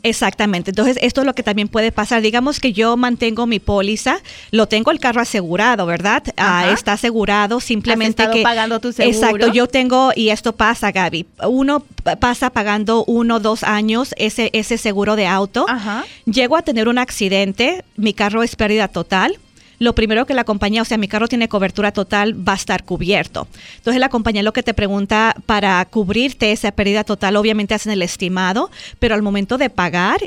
Exactamente. 0.04 0.70
Entonces, 0.70 0.98
esto 1.00 1.22
es 1.22 1.26
lo 1.26 1.34
que 1.34 1.42
también 1.42 1.66
puede 1.68 1.90
pasar. 1.90 2.20
Digamos 2.20 2.60
que 2.60 2.72
yo 2.74 2.96
mantengo 2.96 3.46
mi 3.46 3.58
póliza, 3.58 4.18
lo 4.50 4.66
tengo 4.68 4.90
el 4.90 5.00
carro 5.00 5.22
asegurado, 5.22 5.86
¿verdad? 5.86 6.22
Ah, 6.36 6.70
está 6.72 6.92
asegurado, 6.92 7.58
simplemente 7.58 8.22
Has 8.22 8.28
que 8.30 8.42
pagando 8.42 8.80
tu 8.80 8.92
seguro. 8.92 9.16
Exacto, 9.16 9.52
yo 9.52 9.66
tengo 9.66 10.12
y 10.14 10.28
esto 10.28 10.52
pasa, 10.52 10.92
Gaby. 10.92 11.26
Uno 11.48 11.84
pasa 12.20 12.50
pagando 12.50 13.04
uno, 13.06 13.40
dos 13.40 13.64
años 13.64 14.14
ese 14.18 14.50
ese 14.52 14.76
seguro 14.76 15.16
de 15.16 15.26
auto. 15.26 15.64
Ajá. 15.68 16.04
Llego 16.26 16.56
a 16.56 16.62
tener 16.62 16.88
un 16.88 16.98
accidente, 16.98 17.82
mi 17.96 18.12
carro 18.12 18.42
es 18.42 18.56
pérdida 18.56 18.88
total. 18.88 19.38
Lo 19.78 19.94
primero 19.94 20.26
que 20.26 20.34
la 20.34 20.44
compañía, 20.44 20.82
o 20.82 20.84
sea, 20.84 20.98
mi 20.98 21.08
carro 21.08 21.28
tiene 21.28 21.48
cobertura 21.48 21.92
total, 21.92 22.46
va 22.46 22.52
a 22.52 22.56
estar 22.56 22.84
cubierto. 22.84 23.48
Entonces 23.76 24.00
la 24.00 24.08
compañía 24.08 24.42
lo 24.42 24.52
que 24.52 24.62
te 24.62 24.74
pregunta 24.74 25.34
para 25.46 25.84
cubrirte 25.86 26.52
esa 26.52 26.72
pérdida 26.72 27.04
total, 27.04 27.36
obviamente 27.36 27.74
hacen 27.74 27.92
el 27.92 28.02
estimado, 28.02 28.70
pero 28.98 29.14
al 29.14 29.22
momento 29.22 29.58
de 29.58 29.70
pagar 29.70 30.20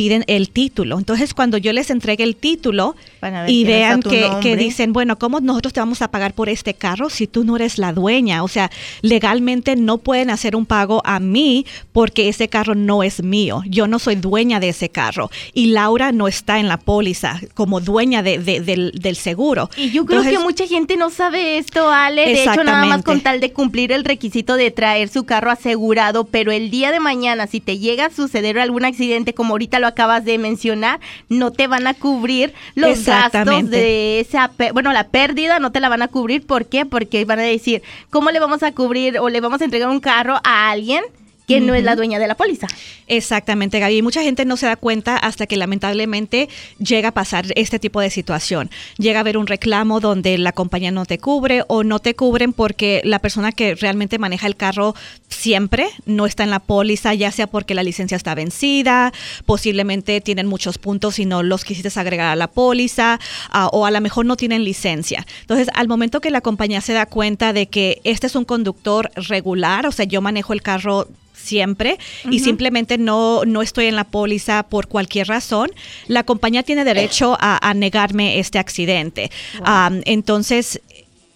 piden 0.00 0.24
el 0.28 0.48
título. 0.48 0.96
Entonces 0.98 1.34
cuando 1.34 1.58
yo 1.58 1.74
les 1.74 1.90
entregue 1.90 2.24
el 2.24 2.34
título 2.34 2.96
Van 3.20 3.34
a 3.34 3.42
ver 3.42 3.50
y 3.50 3.64
vean 3.64 4.00
que, 4.00 4.30
que 4.40 4.56
dicen, 4.56 4.94
bueno, 4.94 5.18
¿cómo 5.18 5.40
nosotros 5.40 5.74
te 5.74 5.80
vamos 5.80 6.00
a 6.00 6.10
pagar 6.10 6.32
por 6.32 6.48
este 6.48 6.72
carro 6.72 7.10
si 7.10 7.26
tú 7.26 7.44
no 7.44 7.56
eres 7.56 7.76
la 7.76 7.92
dueña? 7.92 8.42
O 8.42 8.48
sea, 8.48 8.70
legalmente 9.02 9.76
no 9.76 9.98
pueden 9.98 10.30
hacer 10.30 10.56
un 10.56 10.64
pago 10.64 11.02
a 11.04 11.20
mí 11.20 11.66
porque 11.92 12.30
ese 12.30 12.48
carro 12.48 12.74
no 12.74 13.02
es 13.02 13.22
mío. 13.22 13.62
Yo 13.66 13.86
no 13.88 13.98
soy 13.98 14.14
dueña 14.14 14.58
de 14.58 14.70
ese 14.70 14.88
carro. 14.88 15.30
Y 15.52 15.66
Laura 15.66 16.12
no 16.12 16.28
está 16.28 16.58
en 16.58 16.68
la 16.68 16.78
póliza 16.78 17.38
como 17.52 17.80
dueña 17.80 18.22
de- 18.22 18.38
de- 18.38 18.60
del, 18.60 18.92
del 18.92 19.16
seguro. 19.16 19.68
Y 19.76 19.90
yo 19.90 20.06
creo 20.06 20.20
Entonces, 20.20 20.38
que 20.38 20.44
mucha 20.44 20.66
gente 20.66 20.96
no 20.96 21.10
sabe 21.10 21.58
esto, 21.58 21.90
Ale. 21.90 22.24
De 22.26 22.40
hecho, 22.42 22.64
nada 22.64 22.86
más 22.86 23.02
con 23.02 23.20
tal 23.20 23.40
de 23.40 23.52
cumplir 23.52 23.92
el 23.92 24.04
requisito 24.04 24.54
de 24.56 24.70
traer 24.70 25.10
su 25.10 25.24
carro 25.24 25.50
asegurado, 25.50 26.24
pero 26.24 26.52
el 26.52 26.70
día 26.70 26.90
de 26.90 27.00
mañana, 27.00 27.46
si 27.46 27.60
te 27.60 27.78
llega 27.78 28.06
a 28.06 28.10
suceder 28.10 28.58
algún 28.58 28.86
accidente, 28.86 29.34
como 29.34 29.52
ahorita 29.54 29.78
lo 29.78 29.89
acabas 29.90 30.24
de 30.24 30.38
mencionar, 30.38 31.00
no 31.28 31.52
te 31.52 31.66
van 31.66 31.86
a 31.86 31.94
cubrir 31.94 32.54
los 32.74 33.04
gastos 33.04 33.70
de 33.70 34.20
esa, 34.20 34.50
bueno, 34.72 34.92
la 34.92 35.08
pérdida 35.08 35.58
no 35.58 35.72
te 35.72 35.80
la 35.80 35.88
van 35.88 36.02
a 36.02 36.08
cubrir. 36.08 36.46
¿Por 36.46 36.66
qué? 36.66 36.86
Porque 36.86 37.24
van 37.24 37.38
a 37.38 37.42
decir, 37.42 37.82
¿cómo 38.10 38.30
le 38.30 38.40
vamos 38.40 38.62
a 38.62 38.72
cubrir 38.72 39.18
o 39.18 39.28
le 39.28 39.40
vamos 39.40 39.60
a 39.60 39.64
entregar 39.64 39.88
un 39.88 40.00
carro 40.00 40.40
a 40.44 40.70
alguien 40.70 41.04
que 41.54 41.60
no 41.60 41.74
es 41.74 41.84
la 41.84 41.96
dueña 41.96 42.18
de 42.18 42.28
la 42.28 42.36
póliza? 42.36 42.66
Exactamente, 43.06 43.80
Gaby. 43.80 43.96
Y 43.96 44.02
mucha 44.02 44.22
gente 44.22 44.44
no 44.44 44.56
se 44.56 44.66
da 44.66 44.76
cuenta 44.76 45.16
hasta 45.16 45.46
que 45.46 45.56
lamentablemente 45.56 46.48
llega 46.78 47.08
a 47.08 47.12
pasar 47.12 47.46
este 47.56 47.78
tipo 47.78 48.00
de 48.00 48.10
situación. 48.10 48.70
Llega 48.98 49.18
a 49.18 49.22
haber 49.22 49.36
un 49.36 49.46
reclamo 49.46 50.00
donde 50.00 50.38
la 50.38 50.52
compañía 50.52 50.90
no 50.90 51.04
te 51.06 51.18
cubre 51.18 51.64
o 51.68 51.82
no 51.82 51.98
te 51.98 52.14
cubren 52.14 52.52
porque 52.52 53.00
la 53.04 53.18
persona 53.18 53.52
que 53.52 53.74
realmente 53.74 54.18
maneja 54.18 54.46
el 54.46 54.56
carro 54.56 54.94
siempre 55.28 55.88
no 56.06 56.26
está 56.26 56.44
en 56.44 56.50
la 56.50 56.60
póliza, 56.60 57.14
ya 57.14 57.30
sea 57.32 57.46
porque 57.46 57.74
la 57.74 57.82
licencia 57.82 58.16
está 58.16 58.34
vencida, 58.34 59.12
posiblemente 59.44 60.20
tienen 60.20 60.46
muchos 60.46 60.78
puntos 60.78 61.18
y 61.18 61.26
no 61.26 61.42
los 61.42 61.64
quisiste 61.64 61.90
agregar 61.98 62.28
a 62.28 62.36
la 62.36 62.48
póliza, 62.48 63.18
ah, 63.50 63.68
o 63.72 63.86
a 63.86 63.90
lo 63.90 64.00
mejor 64.00 64.26
no 64.26 64.36
tienen 64.36 64.64
licencia. 64.64 65.26
Entonces, 65.40 65.68
al 65.74 65.88
momento 65.88 66.20
que 66.20 66.30
la 66.30 66.40
compañía 66.40 66.80
se 66.80 66.92
da 66.92 67.06
cuenta 67.06 67.52
de 67.52 67.66
que 67.66 68.00
este 68.04 68.26
es 68.28 68.36
un 68.36 68.44
conductor 68.44 69.10
regular, 69.16 69.86
o 69.86 69.92
sea, 69.92 70.04
yo 70.04 70.20
manejo 70.20 70.52
el 70.52 70.62
carro 70.62 71.08
siempre 71.40 71.98
y 72.30 72.40
simplemente 72.40 72.98
no, 72.98 73.44
no 73.44 73.62
estoy 73.62 73.86
en 73.86 73.96
la 73.96 74.04
póliza 74.04 74.62
por 74.64 74.88
cualquier 74.88 75.28
razón, 75.28 75.70
la 76.06 76.24
compañía 76.24 76.62
tiene 76.62 76.84
derecho 76.84 77.36
a, 77.40 77.68
a 77.68 77.74
negarme 77.74 78.38
este 78.38 78.58
accidente. 78.58 79.30
Entonces, 80.04 80.80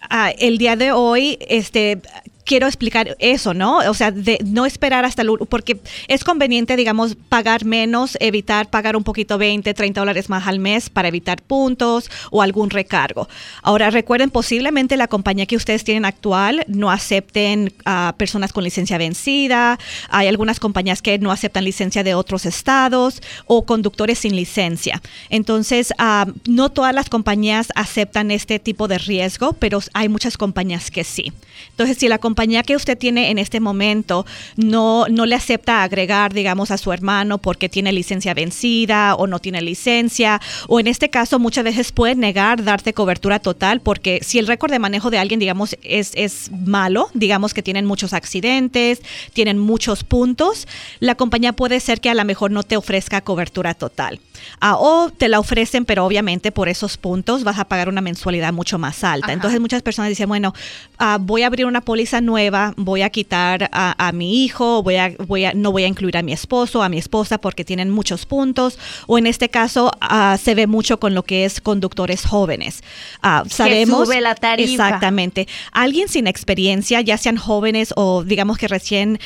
ah, 0.09 0.31
el 0.37 0.57
día 0.57 0.75
de 0.75 0.91
hoy, 0.91 1.37
este 1.47 2.01
quiero 2.45 2.67
explicar 2.67 3.15
eso, 3.19 3.53
¿no? 3.53 3.79
O 3.89 3.93
sea, 3.93 4.11
de 4.11 4.37
no 4.45 4.65
esperar 4.65 5.03
hasta 5.03 5.23
el, 5.23 5.29
porque 5.49 5.79
es 6.07 6.23
conveniente, 6.23 6.75
digamos, 6.75 7.17
pagar 7.27 7.65
menos, 7.65 8.17
evitar 8.21 8.69
pagar 8.69 8.95
un 8.95 9.03
poquito 9.03 9.37
20, 9.37 9.73
30 9.73 9.99
dólares 9.99 10.29
más 10.29 10.47
al 10.47 10.59
mes 10.59 10.89
para 10.89 11.07
evitar 11.07 11.41
puntos 11.41 12.09
o 12.31 12.41
algún 12.41 12.69
recargo. 12.69 13.27
Ahora, 13.63 13.89
recuerden, 13.89 14.29
posiblemente 14.29 14.95
la 14.95 15.07
compañía 15.07 15.47
que 15.47 15.55
ustedes 15.55 15.83
tienen 15.83 16.05
actual 16.05 16.63
no 16.67 16.91
acepten 16.91 17.73
a 17.83 18.13
personas 18.17 18.53
con 18.53 18.63
licencia 18.63 18.97
vencida, 18.97 19.79
hay 20.09 20.27
algunas 20.27 20.59
compañías 20.59 21.01
que 21.01 21.17
no 21.17 21.31
aceptan 21.31 21.65
licencia 21.65 22.03
de 22.03 22.13
otros 22.13 22.45
estados 22.45 23.21
o 23.47 23.65
conductores 23.65 24.19
sin 24.19 24.35
licencia. 24.35 25.01
Entonces, 25.29 25.93
ah, 25.97 26.27
no 26.47 26.69
todas 26.69 26.93
las 26.93 27.09
compañías 27.09 27.69
aceptan 27.75 28.29
este 28.29 28.59
tipo 28.59 28.87
de 28.87 28.99
riesgo, 28.99 29.53
pero 29.53 29.79
hay 29.93 30.09
muchas 30.09 30.37
compañías 30.37 30.91
que 30.91 31.03
sí. 31.03 31.33
Entonces, 31.71 31.97
si 31.97 32.07
la 32.07 32.19
compañía 32.19 32.34
que 32.65 32.75
usted 32.75 32.97
tiene 32.97 33.31
en 33.31 33.37
este 33.37 33.59
momento 33.59 34.25
no, 34.55 35.07
no 35.09 35.25
le 35.25 35.35
acepta 35.35 35.83
agregar, 35.83 36.33
digamos, 36.33 36.71
a 36.71 36.77
su 36.77 36.91
hermano 36.91 37.37
porque 37.37 37.69
tiene 37.69 37.91
licencia 37.91 38.33
vencida 38.33 39.15
o 39.15 39.27
no 39.27 39.39
tiene 39.39 39.61
licencia, 39.61 40.41
o 40.67 40.79
en 40.79 40.87
este 40.87 41.09
caso 41.09 41.39
muchas 41.39 41.63
veces 41.63 41.91
puede 41.91 42.15
negar 42.15 42.63
darte 42.63 42.93
cobertura 42.93 43.39
total 43.39 43.81
porque 43.81 44.19
si 44.23 44.39
el 44.39 44.47
récord 44.47 44.71
de 44.71 44.79
manejo 44.79 45.09
de 45.09 45.17
alguien, 45.17 45.39
digamos, 45.39 45.75
es, 45.83 46.11
es 46.15 46.51
malo, 46.51 47.09
digamos 47.13 47.53
que 47.53 47.63
tienen 47.63 47.85
muchos 47.85 48.13
accidentes, 48.13 49.01
tienen 49.33 49.57
muchos 49.57 50.03
puntos, 50.03 50.67
la 50.99 51.15
compañía 51.15 51.53
puede 51.53 51.79
ser 51.79 51.99
que 51.99 52.09
a 52.09 52.13
lo 52.13 52.25
mejor 52.25 52.51
no 52.51 52.63
te 52.63 52.77
ofrezca 52.77 53.21
cobertura 53.21 53.73
total. 53.73 54.19
Ah, 54.59 54.75
o 54.77 55.09
te 55.09 55.27
la 55.27 55.39
ofrecen, 55.39 55.85
pero 55.85 56.05
obviamente 56.05 56.51
por 56.51 56.69
esos 56.69 56.97
puntos 56.97 57.43
vas 57.43 57.59
a 57.59 57.65
pagar 57.65 57.89
una 57.89 58.01
mensualidad 58.01 58.53
mucho 58.53 58.77
más 58.77 59.03
alta. 59.03 59.27
Ajá. 59.27 59.33
Entonces 59.33 59.59
muchas 59.59 59.81
personas 59.81 60.09
dicen, 60.09 60.27
bueno, 60.27 60.53
ah, 60.97 61.17
voy 61.19 61.43
a 61.43 61.47
abrir 61.47 61.65
una 61.65 61.81
póliza 61.81 62.21
nueva, 62.25 62.73
voy 62.77 63.01
a 63.01 63.09
quitar 63.09 63.69
a, 63.71 64.07
a 64.07 64.11
mi 64.11 64.43
hijo, 64.43 64.83
voy 64.83 64.95
a, 64.95 65.13
voy 65.27 65.45
a, 65.45 65.53
no 65.53 65.71
voy 65.71 65.83
a 65.83 65.87
incluir 65.87 66.17
a 66.17 66.21
mi 66.21 66.33
esposo, 66.33 66.83
a 66.83 66.89
mi 66.89 66.97
esposa 66.97 67.37
porque 67.37 67.63
tienen 67.63 67.89
muchos 67.89 68.25
puntos, 68.25 68.77
o 69.07 69.17
en 69.17 69.27
este 69.27 69.49
caso 69.49 69.91
ah, 70.01 70.37
se 70.41 70.55
ve 70.55 70.67
mucho 70.67 70.99
con 70.99 71.13
lo 71.13 71.23
que 71.23 71.45
es 71.45 71.61
conductores 71.61 72.25
jóvenes. 72.25 72.83
Ah, 73.21 73.43
sabemos 73.49 74.07
sube 74.07 74.21
la 74.21 74.35
tarifa. 74.35 74.71
Exactamente. 74.71 75.47
Alguien 75.71 76.07
sin 76.09 76.27
experiencia, 76.27 77.01
ya 77.01 77.17
sean 77.17 77.37
jóvenes 77.37 77.93
o 77.95 78.23
digamos 78.23 78.57
que 78.57 78.67
recién 78.67 79.19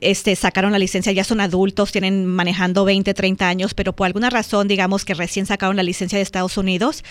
este, 0.00 0.36
sacaron 0.36 0.72
la 0.72 0.78
licencia, 0.78 1.12
ya 1.12 1.24
son 1.24 1.40
adultos, 1.40 1.92
tienen 1.92 2.26
manejando 2.26 2.84
20, 2.84 3.14
30 3.14 3.48
años, 3.48 3.74
pero 3.74 3.92
por 3.94 4.06
alguna 4.06 4.30
razón, 4.30 4.68
digamos 4.68 5.04
que 5.04 5.14
recién 5.14 5.46
sacaron 5.46 5.76
la 5.76 5.82
licencia 5.82 6.18
de 6.18 6.22
Estados 6.22 6.56
Unidos, 6.56 7.04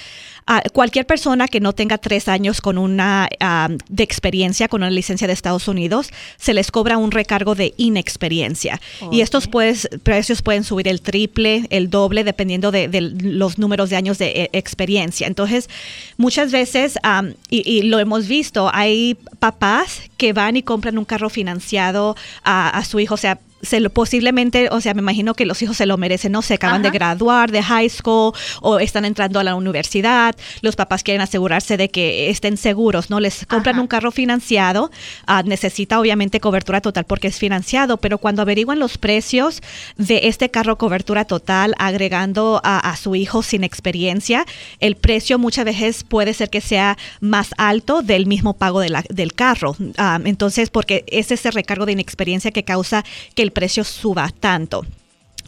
ah, 0.48 0.62
cualquier 0.74 1.06
persona 1.06 1.48
que 1.48 1.60
no 1.60 1.74
tenga 1.74 1.98
tres 1.98 2.28
años 2.28 2.62
con 2.62 2.78
una 2.78 3.28
am, 3.40 3.78
de 3.90 4.04
experiencia, 4.04 4.68
con 4.68 4.82
una 4.82 4.92
licencia 4.92 5.28
de 5.28 5.34
Estados 5.34 5.68
Unidos, 5.68 6.10
se 6.38 6.54
les 6.54 6.72
cobra 6.72 6.98
un 6.98 7.12
recargo 7.12 7.56
de 7.56 7.74
inexperiencia. 7.78 8.82
Y 9.12 9.22
estos 9.22 9.48
pues, 9.48 9.90
precios 10.04 10.42
pueden 10.42 10.64
subir 10.64 10.88
el 10.88 11.02
triple, 11.02 11.68
el 11.70 11.90
doble, 11.90 12.24
dependiendo 12.24 12.72
de, 12.72 12.88
de 12.88 13.02
los 13.02 13.58
números 13.58 13.90
de 13.90 13.96
años 13.96 14.18
de 14.18 14.28
eh, 14.28 14.50
experiencia. 14.54 15.28
Entonces, 15.28 15.70
muchas 16.18 16.52
veces, 16.52 16.98
am, 17.04 17.34
y, 17.50 17.70
y 17.70 17.84
lo 17.84 18.00
hemos 18.00 18.28
visto, 18.28 18.70
hay 18.74 19.18
papás 19.40 20.02
que 20.18 20.34
van 20.34 20.56
y 20.58 20.64
compran 20.64 20.98
un 20.98 21.06
carro 21.06 21.30
financiado 21.30 22.16
a, 22.44 22.70
a 22.70 22.86
su 22.86 23.00
hijo, 23.00 23.16
o 23.16 23.18
sea, 23.18 23.40
se 23.66 23.80
lo, 23.80 23.90
posiblemente, 23.90 24.70
o 24.72 24.80
sea, 24.82 24.94
me 24.94 25.02
imagino 25.02 25.34
que 25.34 25.46
los 25.46 25.62
hijos 25.62 25.78
se 25.78 25.86
lo 25.86 25.98
merecen, 25.98 26.32
no 26.32 26.42
se 26.42 26.54
acaban 26.56 26.82
de 26.82 26.90
graduar 26.92 27.52
de 27.52 27.62
high 27.64 27.90
school 27.90 28.34
o 28.62 28.80
están 28.80 29.06
entrando 29.06 29.40
a 29.40 29.44
la 29.44 29.56
universidad, 29.56 30.36
los 30.62 30.76
papás 30.76 31.04
quieren 31.04 31.22
asegurarse 31.22 31.78
de 31.78 31.90
que 31.90 32.30
estén 32.30 32.58
seguros, 32.58 33.10
¿no? 33.10 33.20
Les 33.20 33.46
compran 33.46 33.76
Ajá. 33.76 33.82
un 33.82 33.88
carro 33.88 34.12
financiado, 34.12 34.92
ah, 35.28 35.44
necesita 35.44 36.00
obviamente 36.00 36.40
cobertura 36.40 36.82
total 36.82 37.06
porque 37.06 37.28
es 37.28 37.38
financiado, 37.38 37.98
pero 37.98 38.18
cuando 38.18 38.42
averiguan 38.42 38.80
los 38.80 38.98
precios 38.98 39.62
de 39.98 40.22
este 40.28 40.50
carro 40.50 40.78
cobertura 40.78 41.26
total, 41.26 41.74
agregando 41.78 42.62
a, 42.64 42.80
a 42.80 42.96
su 42.98 43.16
hijo 43.16 43.42
sin 43.44 43.64
experiencia, 43.64 44.46
el 44.80 44.96
precio 44.96 45.38
muchas 45.40 45.66
veces 45.66 46.04
puede 46.04 46.34
ser 46.34 46.50
que 46.50 46.62
sea 46.62 46.98
más 47.22 47.50
alto 47.58 48.02
del 48.02 48.26
mismo 48.26 48.54
pago 48.54 48.80
de 48.80 48.90
la- 48.90 49.04
del 49.10 49.34
carro. 49.34 49.76
Ah, 49.98 50.20
entonces, 50.24 50.70
porque 50.70 51.04
es 51.08 51.32
ese 51.32 51.52
recargo 51.52 51.86
de 51.86 51.94
inexperiencia 51.94 52.52
que 52.52 52.64
causa 52.64 53.04
que 53.36 53.42
el 53.44 53.52
precio 53.56 53.84
suba 53.84 54.30
tanto. 54.40 54.86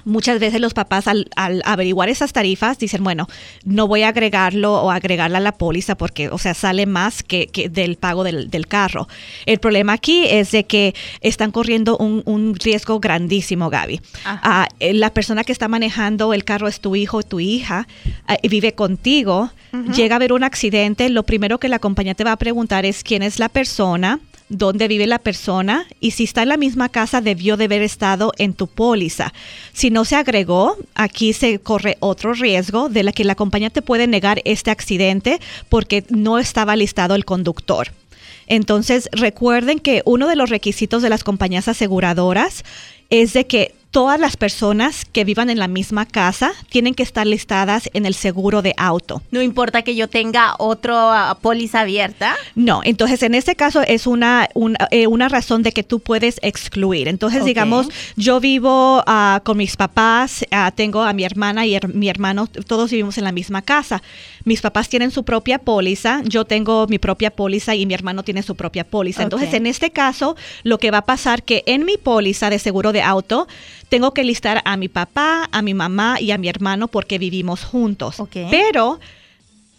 Muchas 0.05 0.39
veces 0.39 0.61
los 0.61 0.73
papás 0.73 1.05
al, 1.09 1.27
al 1.35 1.61
averiguar 1.65 2.07
esas 2.07 2.31
tarifas 2.31 2.79
dicen, 2.79 3.03
bueno, 3.03 3.27
no 3.65 3.89
voy 3.89 4.03
a 4.03 4.07
agregarlo 4.07 4.75
o 4.75 4.89
agregarla 4.89 5.39
a 5.39 5.41
la 5.41 5.51
póliza 5.51 5.95
porque, 5.95 6.29
o 6.29 6.37
sea, 6.37 6.53
sale 6.53 6.85
más 6.85 7.23
que, 7.23 7.47
que 7.47 7.67
del 7.67 7.97
pago 7.97 8.23
del, 8.23 8.49
del 8.49 8.67
carro. 8.67 9.09
El 9.45 9.59
problema 9.59 9.91
aquí 9.91 10.23
es 10.29 10.51
de 10.51 10.63
que 10.63 10.95
están 11.19 11.51
corriendo 11.51 11.97
un, 11.97 12.23
un 12.23 12.55
riesgo 12.55 13.01
grandísimo, 13.01 13.69
Gaby. 13.69 13.99
Ah, 14.23 14.69
eh, 14.79 14.93
la 14.93 15.09
persona 15.09 15.43
que 15.43 15.51
está 15.51 15.67
manejando 15.67 16.33
el 16.33 16.45
carro 16.45 16.69
es 16.69 16.79
tu 16.79 16.95
hijo 16.95 17.17
o 17.17 17.23
tu 17.23 17.41
hija, 17.41 17.85
ah, 18.29 18.37
y 18.41 18.47
vive 18.47 18.71
contigo, 18.75 19.51
llega 19.93 20.15
a 20.15 20.19
haber 20.19 20.31
un 20.31 20.45
accidente, 20.45 21.09
lo 21.09 21.23
primero 21.23 21.59
que 21.59 21.67
la 21.67 21.79
compañía 21.79 22.15
te 22.15 22.23
va 22.23 22.31
a 22.31 22.37
preguntar 22.37 22.85
es 22.85 23.03
quién 23.03 23.23
es 23.23 23.39
la 23.39 23.49
persona, 23.49 24.21
dónde 24.49 24.87
vive 24.87 25.07
la 25.07 25.19
persona 25.19 25.85
y 25.99 26.11
si 26.11 26.23
está 26.23 26.43
en 26.43 26.49
la 26.49 26.57
misma 26.57 26.89
casa 26.89 27.21
debió 27.21 27.57
de 27.57 27.65
haber 27.65 27.81
estado 27.81 28.31
en 28.37 28.53
tu 28.53 28.67
póliza. 28.67 29.33
Si 29.73 29.89
no 29.89 30.05
se 30.05 30.15
agregó, 30.15 30.77
aquí 30.95 31.33
se 31.33 31.59
corre 31.59 31.97
otro 31.99 32.33
riesgo 32.33 32.89
de 32.89 33.03
la 33.03 33.11
que 33.11 33.23
la 33.23 33.35
compañía 33.35 33.69
te 33.69 33.81
puede 33.81 34.07
negar 34.07 34.41
este 34.45 34.71
accidente 34.71 35.39
porque 35.69 36.03
no 36.09 36.39
estaba 36.39 36.75
listado 36.75 37.15
el 37.15 37.25
conductor. 37.25 37.91
Entonces, 38.47 39.09
recuerden 39.11 39.79
que 39.79 40.01
uno 40.05 40.27
de 40.27 40.37
los 40.37 40.49
requisitos 40.49 41.01
de 41.01 41.09
las 41.09 41.23
compañías 41.23 41.67
aseguradoras 41.67 42.63
es 43.09 43.33
de 43.33 43.45
que 43.45 43.73
todas 43.97 44.19
las 44.19 44.37
personas 44.37 45.05
que 45.05 45.23
vivan 45.23 45.49
en 45.49 45.57
la 45.57 45.67
misma 45.67 46.05
casa 46.05 46.51
tienen 46.69 46.93
que 46.93 47.01
estar 47.01 47.25
listadas 47.25 47.89
en 47.93 48.05
el 48.05 48.13
seguro 48.13 48.61
de 48.61 48.75
auto. 48.77 49.23
No 49.31 49.41
importa 49.41 49.81
que 49.81 49.95
yo 49.95 50.07
tenga 50.07 50.53
otra 50.59 51.35
póliza 51.41 51.79
abierta. 51.79 52.35
No, 52.53 52.81
entonces 52.83 53.23
en 53.23 53.33
este 53.33 53.55
caso 53.55 53.81
es 53.81 54.05
una, 54.05 54.49
eh, 54.91 55.07
una, 55.07 55.29
razón 55.29 55.63
de 55.63 55.71
que 55.71 55.81
tú 55.81 55.99
puedes 55.99 56.39
excluir. 56.43 57.07
Entonces, 57.07 57.43
digamos, 57.43 57.87
yo 58.15 58.39
vivo 58.39 59.01
ah, 59.07 59.41
con 59.43 59.57
mis 59.57 59.75
papás, 59.75 60.45
ah, 60.51 60.71
tengo 60.75 61.01
a 61.01 61.11
mi 61.13 61.23
hermana 61.23 61.65
y 61.65 61.75
mi 61.91 62.07
hermano, 62.07 62.45
todos 62.45 62.91
vivimos 62.91 63.17
en 63.17 63.23
la 63.23 63.31
misma 63.31 63.63
casa. 63.63 64.03
Mis 64.47 64.61
papás 64.61 64.87
tienen 64.87 65.11
su 65.11 65.25
propia 65.25 65.59
póliza, 65.59 66.21
yo 66.23 66.45
tengo 66.45 66.87
mi 66.87 66.99
propia 66.99 67.31
póliza 67.31 67.75
y 67.75 67.85
mi 67.85 67.93
hermano 67.93 68.23
tiene 68.23 68.43
su 68.43 68.55
propia 68.55 68.85
póliza. 68.85 69.21
Entonces, 69.21 69.53
en 69.53 69.67
este 69.67 69.91
caso, 69.91 70.37
lo 70.63 70.77
que 70.77 70.89
va 70.89 70.99
a 70.99 71.05
pasar 71.05 71.43
que 71.43 71.63
en 71.65 71.83
mi 71.83 71.97
póliza 71.97 72.49
de 72.49 72.57
seguro 72.57 72.93
de 72.93 73.01
auto, 73.01 73.45
tengo 73.89 74.13
que 74.13 74.23
listar 74.23 74.61
a 74.63 74.77
mi 74.77 74.87
papá, 74.87 75.49
a 75.51 75.61
mi 75.61 75.73
mamá 75.73 76.21
y 76.21 76.31
a 76.31 76.37
mi 76.37 76.47
hermano 76.47 76.87
porque 76.87 77.17
vivimos 77.17 77.65
juntos. 77.65 78.23
Pero 78.49 79.01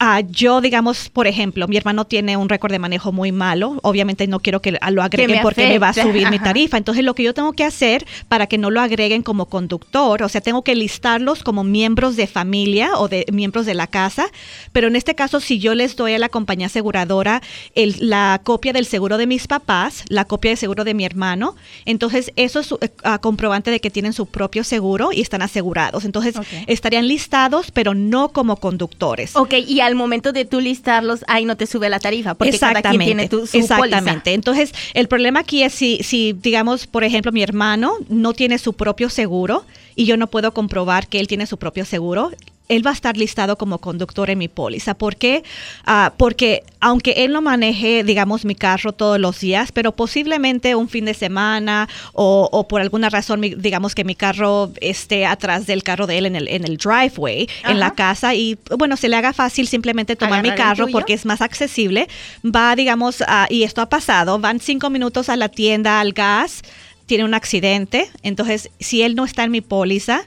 Ah, 0.00 0.20
yo, 0.20 0.60
digamos, 0.60 1.08
por 1.08 1.26
ejemplo, 1.26 1.66
mi 1.66 1.76
hermano 1.76 2.06
tiene 2.06 2.36
un 2.36 2.48
récord 2.48 2.70
de 2.70 2.78
manejo 2.78 3.10
muy 3.10 3.32
malo. 3.32 3.80
Obviamente 3.82 4.28
no 4.28 4.38
quiero 4.38 4.62
que 4.62 4.78
lo 4.90 5.02
agreguen 5.02 5.40
porque 5.42 5.66
me 5.66 5.80
va 5.80 5.88
a 5.88 5.92
subir 5.92 6.30
mi 6.30 6.38
tarifa. 6.38 6.76
Entonces, 6.76 7.04
lo 7.04 7.14
que 7.14 7.24
yo 7.24 7.34
tengo 7.34 7.52
que 7.52 7.64
hacer 7.64 8.06
para 8.28 8.46
que 8.46 8.58
no 8.58 8.70
lo 8.70 8.80
agreguen 8.80 9.22
como 9.22 9.46
conductor, 9.46 10.22
o 10.22 10.28
sea, 10.28 10.40
tengo 10.40 10.62
que 10.62 10.76
listarlos 10.76 11.42
como 11.42 11.64
miembros 11.64 12.14
de 12.14 12.28
familia 12.28 12.92
o 12.96 13.08
de 13.08 13.26
miembros 13.32 13.66
de 13.66 13.74
la 13.74 13.88
casa. 13.88 14.26
Pero 14.72 14.86
en 14.86 14.94
este 14.94 15.16
caso, 15.16 15.40
si 15.40 15.58
yo 15.58 15.74
les 15.74 15.96
doy 15.96 16.14
a 16.14 16.18
la 16.20 16.28
compañía 16.28 16.66
aseguradora 16.66 17.42
la 17.74 18.40
copia 18.44 18.72
del 18.72 18.86
seguro 18.86 19.18
de 19.18 19.26
mis 19.26 19.48
papás, 19.48 20.04
la 20.08 20.26
copia 20.26 20.52
de 20.52 20.56
seguro 20.56 20.84
de 20.84 20.94
mi 20.94 21.04
hermano, 21.04 21.56
entonces 21.86 22.32
eso 22.36 22.60
es 22.60 22.72
eh, 22.80 22.90
comprobante 23.20 23.72
de 23.72 23.80
que 23.80 23.90
tienen 23.90 24.12
su 24.12 24.26
propio 24.26 24.62
seguro 24.62 25.10
y 25.12 25.22
están 25.22 25.42
asegurados. 25.42 26.04
Entonces, 26.04 26.36
estarían 26.68 27.08
listados, 27.08 27.72
pero 27.72 27.94
no 27.94 28.28
como 28.28 28.56
conductores. 28.56 29.34
Ok, 29.34 29.54
y 29.66 29.80
al 29.88 29.95
momento 29.95 30.33
de 30.33 30.45
tú 30.45 30.61
listarlos, 30.61 31.25
ahí 31.26 31.45
no 31.45 31.57
te 31.57 31.66
sube 31.66 31.88
la 31.88 31.99
tarifa, 31.99 32.35
porque 32.35 32.59
cada 32.59 32.83
quien 32.83 33.00
tiene 33.00 33.28
tu, 33.28 33.47
su 33.47 33.57
Exactamente. 33.57 34.35
Entonces, 34.35 34.73
el 34.95 35.09
problema 35.09 35.40
aquí 35.40 35.62
es 35.62 35.73
si, 35.75 35.99
si, 36.02 36.35
digamos, 36.35 36.87
por 36.87 37.04
ejemplo, 37.04 37.33
mi 37.33 37.42
hermano 37.42 37.95
no 38.09 38.35
tiene 38.35 38.59
su 38.59 38.75
propio 38.75 39.09
seguro 39.09 39.64
y 39.97 40.04
yo 40.04 40.16
no 40.16 40.28
puedo 40.28 40.52
comprobar 40.52 41.09
que 41.09 41.21
él 41.21 41.26
tiene 41.26 41.47
su 41.47 41.57
propio 41.57 41.85
seguro, 41.85 42.30
él 42.68 42.87
va 42.87 42.90
a 42.90 42.94
estar 42.94 43.16
listado 43.16 43.56
como 43.56 43.78
conductor 43.78 44.30
en 44.30 44.38
mi 44.38 44.48
póliza. 44.48 44.94
¿Por 44.94 45.16
qué? 45.16 45.42
Ah, 45.84 46.12
porque 46.16 46.62
aunque 46.80 47.25
él 47.25 47.32
no 47.32 47.42
maneje, 47.42 48.04
digamos, 48.04 48.44
mi 48.44 48.54
carro 48.54 48.92
todos 48.92 49.18
los 49.18 49.40
días, 49.40 49.72
pero 49.72 49.92
posiblemente 49.92 50.75
un 50.75 50.88
fin 50.88 51.04
de 51.06 51.14
semana 51.14 51.88
o, 52.12 52.66
por 52.68 52.80
alguna 52.80 53.10
razón, 53.10 53.40
digamos 53.40 53.94
que 53.94 54.04
mi 54.04 54.14
carro 54.14 54.70
esté 54.80 55.26
atrás 55.26 55.66
del 55.66 55.82
carro 55.82 56.06
de 56.06 56.18
él 56.18 56.26
en 56.26 56.37
el, 56.37 56.48
en 56.48 56.64
el 56.64 56.76
driveway, 56.76 57.48
en 57.64 57.80
la 57.80 57.92
casa, 57.92 58.34
y 58.34 58.58
bueno, 58.76 58.96
se 58.96 59.08
le 59.08 59.16
haga 59.16 59.32
fácil 59.32 59.66
simplemente 59.66 60.16
tomar 60.16 60.42
mi 60.42 60.54
carro 60.54 60.87
porque 60.88 61.14
es 61.14 61.25
más 61.25 61.40
accesible, 61.40 62.08
va, 62.44 62.76
digamos, 62.76 63.22
y 63.48 63.62
esto 63.62 63.80
ha 63.80 63.88
pasado, 63.88 64.38
van 64.38 64.60
cinco 64.60 64.90
minutos 64.90 65.28
a 65.28 65.37
la 65.37 65.48
tienda, 65.48 66.00
al 66.00 66.12
gas, 66.12 66.62
tiene 67.06 67.25
un 67.25 67.34
accidente, 67.34 68.10
entonces 68.22 68.70
si 68.78 69.02
él 69.02 69.14
no 69.14 69.25
está 69.25 69.44
en 69.44 69.50
mi 69.50 69.62
póliza, 69.62 70.22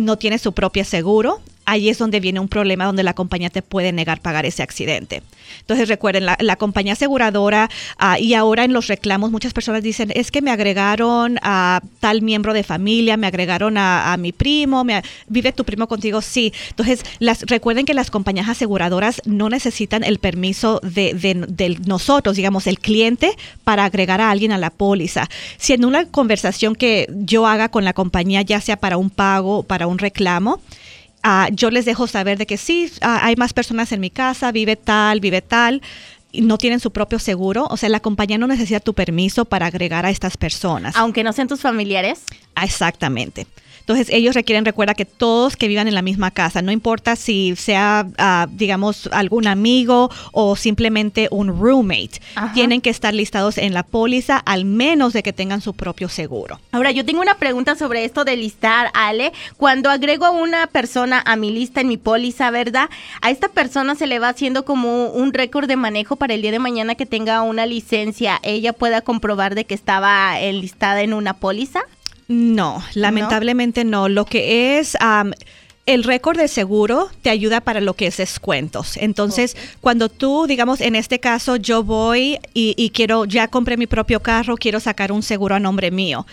no 0.00 0.16
tiene 0.18 0.38
su 0.38 0.52
propio 0.52 0.84
seguro, 0.84 1.40
ahí 1.64 1.88
es 1.88 1.98
donde 1.98 2.20
viene 2.20 2.40
un 2.40 2.48
problema 2.48 2.84
donde 2.84 3.02
la 3.02 3.14
compañía 3.14 3.50
te 3.50 3.62
puede 3.62 3.92
negar 3.92 4.20
pagar 4.20 4.46
ese 4.46 4.62
accidente. 4.62 5.22
Entonces 5.60 5.88
recuerden, 5.88 6.26
la, 6.26 6.56
compañía 6.56 6.94
aseguradora 6.94 7.68
ah, 7.98 8.18
y 8.18 8.34
ahora 8.34 8.64
en 8.64 8.72
los 8.72 8.86
reclamos 8.86 9.30
muchas 9.30 9.52
personas 9.52 9.82
dicen, 9.82 10.12
es 10.14 10.30
que 10.30 10.42
me 10.42 10.50
agregaron 10.50 11.38
a 11.42 11.80
tal 12.00 12.22
miembro 12.22 12.52
de 12.52 12.62
familia, 12.62 13.16
me 13.16 13.26
agregaron 13.26 13.76
a, 13.76 14.16
mi 14.18 14.32
primo, 14.32 14.84
me, 14.84 15.02
vive 15.28 15.52
tu 15.52 15.64
primo 15.64 15.86
contigo, 15.86 16.22
sí. 16.22 16.52
Entonces 16.70 17.04
recuerden 17.46 17.86
que 17.86 17.94
las 17.94 18.10
compañías 18.10 18.48
aseguradoras 18.48 19.20
no 19.24 19.48
necesitan 19.48 20.04
el 20.04 20.18
permiso 20.18 20.80
de, 20.82 21.14
de 21.14 21.78
nosotros, 21.86 22.36
digamos, 22.36 22.66
el 22.66 22.78
cliente, 22.78 23.32
para 23.64 23.84
agregar 23.84 24.20
a 24.20 24.30
alguien 24.30 24.52
a 24.52 24.58
la 24.58 24.70
póliza. 24.70 25.28
Si 25.56 25.72
en 25.72 25.84
una 25.84 26.06
conversación 26.06 26.74
que 26.74 27.08
yo 27.10 27.46
haga 27.46 27.68
con 27.68 27.84
la 27.84 27.92
compañía, 27.92 28.42
ya 28.42 28.60
sea 28.60 28.76
para 28.76 28.96
un 28.96 29.10
pago 29.10 29.62
para 29.62 29.86
un 29.86 29.98
reclamo, 29.98 30.60
Ah, 31.26 31.48
yo 31.50 31.70
les 31.70 31.86
dejo 31.86 32.06
saber 32.06 32.36
de 32.36 32.46
que 32.46 32.58
sí, 32.58 32.92
ah, 33.00 33.20
hay 33.22 33.34
más 33.36 33.54
personas 33.54 33.90
en 33.92 34.00
mi 34.00 34.10
casa, 34.10 34.52
vive 34.52 34.76
tal, 34.76 35.20
vive 35.20 35.40
tal, 35.40 35.80
no 36.34 36.58
tienen 36.58 36.80
su 36.80 36.92
propio 36.92 37.18
seguro. 37.18 37.66
O 37.70 37.78
sea, 37.78 37.88
la 37.88 38.00
compañía 38.00 38.36
no 38.36 38.46
necesita 38.46 38.78
tu 38.78 38.92
permiso 38.92 39.46
para 39.46 39.64
agregar 39.66 40.04
a 40.04 40.10
estas 40.10 40.36
personas. 40.36 40.94
Aunque 40.96 41.24
no 41.24 41.32
sean 41.32 41.48
tus 41.48 41.62
familiares. 41.62 42.24
Ah, 42.54 42.66
exactamente. 42.66 43.46
Entonces, 43.84 44.08
ellos 44.10 44.34
requieren, 44.34 44.64
recuerda 44.64 44.94
que 44.94 45.04
todos 45.04 45.56
que 45.56 45.68
vivan 45.68 45.88
en 45.88 45.94
la 45.94 46.00
misma 46.00 46.30
casa, 46.30 46.62
no 46.62 46.72
importa 46.72 47.16
si 47.16 47.54
sea, 47.54 48.06
ah, 48.16 48.46
digamos, 48.50 49.10
algún 49.12 49.46
amigo 49.46 50.10
o 50.32 50.56
simplemente 50.56 51.28
un 51.30 51.48
roommate, 51.60 52.22
tienen 52.54 52.80
que 52.80 52.88
estar 52.88 53.12
listados 53.12 53.58
en 53.58 53.74
la 53.74 53.82
póliza 53.82 54.38
al 54.38 54.64
menos 54.64 55.12
de 55.12 55.22
que 55.22 55.34
tengan 55.34 55.60
su 55.60 55.74
propio 55.74 56.08
seguro. 56.08 56.58
Ahora, 56.72 56.92
yo 56.92 57.04
tengo 57.04 57.20
una 57.20 57.34
pregunta 57.34 57.76
sobre 57.76 58.06
esto 58.06 58.24
de 58.24 58.36
listar, 58.38 58.90
Ale. 58.94 59.34
Cuando 59.58 59.90
agrego 59.90 60.24
a 60.24 60.30
una 60.30 60.66
persona 60.66 61.22
a 61.26 61.36
mi 61.36 61.50
lista 61.50 61.82
en 61.82 61.88
mi 61.88 61.98
póliza, 61.98 62.50
¿verdad? 62.50 62.88
A 63.20 63.30
esta 63.30 63.48
persona 63.48 63.94
se 63.96 64.06
le 64.06 64.18
va 64.18 64.30
haciendo 64.30 64.64
como 64.64 65.08
un 65.08 65.34
récord 65.34 65.68
de 65.68 65.76
manejo 65.76 66.16
para 66.16 66.32
el 66.32 66.40
día 66.40 66.52
de 66.52 66.58
mañana 66.58 66.94
que 66.94 67.04
tenga 67.04 67.42
una 67.42 67.66
licencia, 67.66 68.40
ella 68.42 68.72
pueda 68.72 69.02
comprobar 69.02 69.54
de 69.54 69.66
que 69.66 69.74
estaba 69.74 70.40
enlistada 70.40 71.02
en 71.02 71.12
una 71.12 71.34
póliza. 71.34 71.80
No, 72.28 72.82
lamentablemente 72.94 73.84
no. 73.84 74.08
Lo 74.08 74.24
que 74.24 74.78
es... 74.78 74.96
el 75.86 76.02
récord 76.02 76.38
de 76.38 76.48
seguro 76.48 77.10
te 77.20 77.28
ayuda 77.28 77.60
para 77.60 77.80
lo 77.80 77.94
que 77.94 78.06
es 78.06 78.16
descuentos. 78.16 78.96
Entonces, 78.96 79.56
cuando 79.82 80.08
tú, 80.08 80.46
digamos, 80.46 80.80
en 80.80 80.96
este 80.96 81.20
caso, 81.20 81.56
yo 81.56 81.84
voy 81.84 82.38
y, 82.54 82.90
quiero, 82.94 83.26
ya 83.26 83.48
compré 83.48 83.76
mi 83.76 83.86
propio 83.86 84.20
carro, 84.20 84.56
quiero 84.56 84.80
sacar 84.80 85.12
un 85.12 85.22
seguro 85.22 85.54
a 85.54 85.60
nombre 85.60 85.90
mío. 85.90 86.26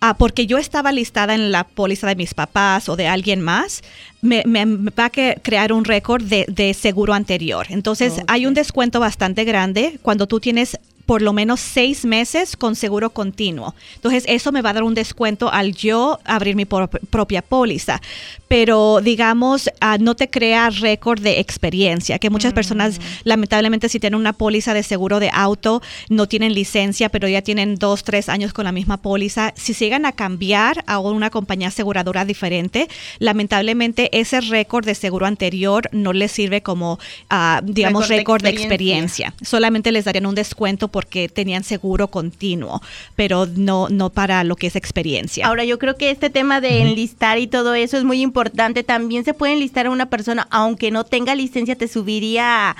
Ah, 0.00 0.14
porque 0.18 0.46
yo 0.46 0.58
estaba 0.58 0.92
listada 0.92 1.34
en 1.34 1.52
la 1.52 1.64
póliza 1.64 2.06
de 2.06 2.16
mis 2.16 2.34
papás 2.34 2.88
o 2.88 2.96
de 2.96 3.06
alguien 3.06 3.40
más, 3.40 3.82
me, 4.20 4.42
va 4.44 5.06
a 5.06 5.10
crear 5.10 5.72
un 5.72 5.84
récord 5.84 6.22
de, 6.22 6.74
seguro 6.74 7.14
anterior. 7.14 7.66
Entonces, 7.70 8.20
hay 8.26 8.46
un 8.46 8.54
descuento 8.54 8.98
bastante 8.98 9.44
grande 9.44 9.98
cuando 10.02 10.26
tú 10.26 10.40
tienes 10.40 10.78
por 11.06 11.22
lo 11.22 11.32
menos 11.32 11.60
seis 11.60 12.04
meses 12.04 12.56
con 12.56 12.74
seguro 12.74 13.10
continuo. 13.10 13.74
Entonces, 13.94 14.24
eso 14.26 14.52
me 14.52 14.60
va 14.60 14.70
a 14.70 14.74
dar 14.74 14.82
un 14.82 14.94
descuento 14.94 15.50
al 15.50 15.74
yo 15.74 16.18
abrir 16.24 16.56
mi 16.56 16.64
propia 16.66 17.42
póliza. 17.42 18.02
Pero, 18.48 19.00
digamos, 19.02 19.70
ah, 19.80 19.98
no 19.98 20.14
te 20.14 20.28
crea 20.28 20.70
récord 20.70 21.20
de 21.20 21.40
experiencia, 21.40 22.18
que 22.18 22.30
muchas 22.30 22.52
personas, 22.52 22.98
mm. 22.98 23.02
lamentablemente, 23.24 23.88
si 23.88 24.00
tienen 24.00 24.20
una 24.20 24.32
póliza 24.32 24.74
de 24.74 24.82
seguro 24.82 25.20
de 25.20 25.30
auto, 25.32 25.82
no 26.08 26.26
tienen 26.26 26.54
licencia, 26.54 27.08
pero 27.08 27.28
ya 27.28 27.42
tienen 27.42 27.76
dos, 27.76 28.04
tres 28.04 28.28
años 28.28 28.52
con 28.52 28.64
la 28.64 28.72
misma 28.72 28.96
póliza. 28.96 29.52
Si 29.56 29.72
llegan 29.74 30.06
a 30.06 30.12
cambiar 30.12 30.84
a 30.86 30.98
una 30.98 31.30
compañía 31.30 31.68
aseguradora 31.68 32.24
diferente, 32.24 32.88
lamentablemente 33.18 34.16
ese 34.18 34.40
récord 34.40 34.84
de 34.84 34.94
seguro 34.94 35.26
anterior 35.26 35.88
no 35.92 36.12
les 36.12 36.32
sirve 36.32 36.62
como, 36.62 36.98
ah, 37.30 37.60
digamos, 37.64 38.08
récord 38.08 38.42
de 38.42 38.50
experiencia. 38.50 39.34
Solamente 39.42 39.92
les 39.92 40.04
darían 40.04 40.26
un 40.26 40.34
descuento 40.34 40.88
porque 40.96 41.28
tenían 41.28 41.62
seguro 41.62 42.08
continuo, 42.08 42.80
pero 43.16 43.44
no, 43.44 43.90
no 43.90 44.08
para 44.08 44.44
lo 44.44 44.56
que 44.56 44.68
es 44.68 44.76
experiencia. 44.76 45.46
Ahora, 45.46 45.62
yo 45.62 45.78
creo 45.78 45.98
que 45.98 46.10
este 46.10 46.30
tema 46.30 46.62
de 46.62 46.80
enlistar 46.80 47.38
y 47.38 47.48
todo 47.48 47.74
eso 47.74 47.98
es 47.98 48.04
muy 48.04 48.22
importante. 48.22 48.82
También 48.82 49.22
se 49.22 49.34
puede 49.34 49.52
enlistar 49.52 49.84
a 49.84 49.90
una 49.90 50.06
persona, 50.06 50.48
aunque 50.50 50.90
no 50.90 51.04
tenga 51.04 51.34
licencia, 51.34 51.76
te 51.76 51.86
subiría 51.86 52.74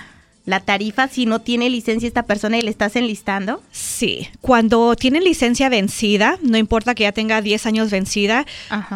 la 0.46 0.60
tarifa 0.60 1.08
si 1.08 1.26
no 1.26 1.40
tiene 1.40 1.68
licencia 1.68 2.06
esta 2.06 2.22
persona 2.22 2.56
y 2.56 2.62
le 2.62 2.70
estás 2.70 2.96
enlistando? 2.96 3.62
Sí, 3.72 4.28
cuando 4.40 4.94
tiene 4.94 5.20
licencia 5.20 5.68
vencida, 5.68 6.38
no 6.40 6.56
importa 6.56 6.94
que 6.94 7.02
ya 7.02 7.12
tenga 7.12 7.42
10 7.42 7.66
años 7.66 7.90
vencida, 7.90 8.46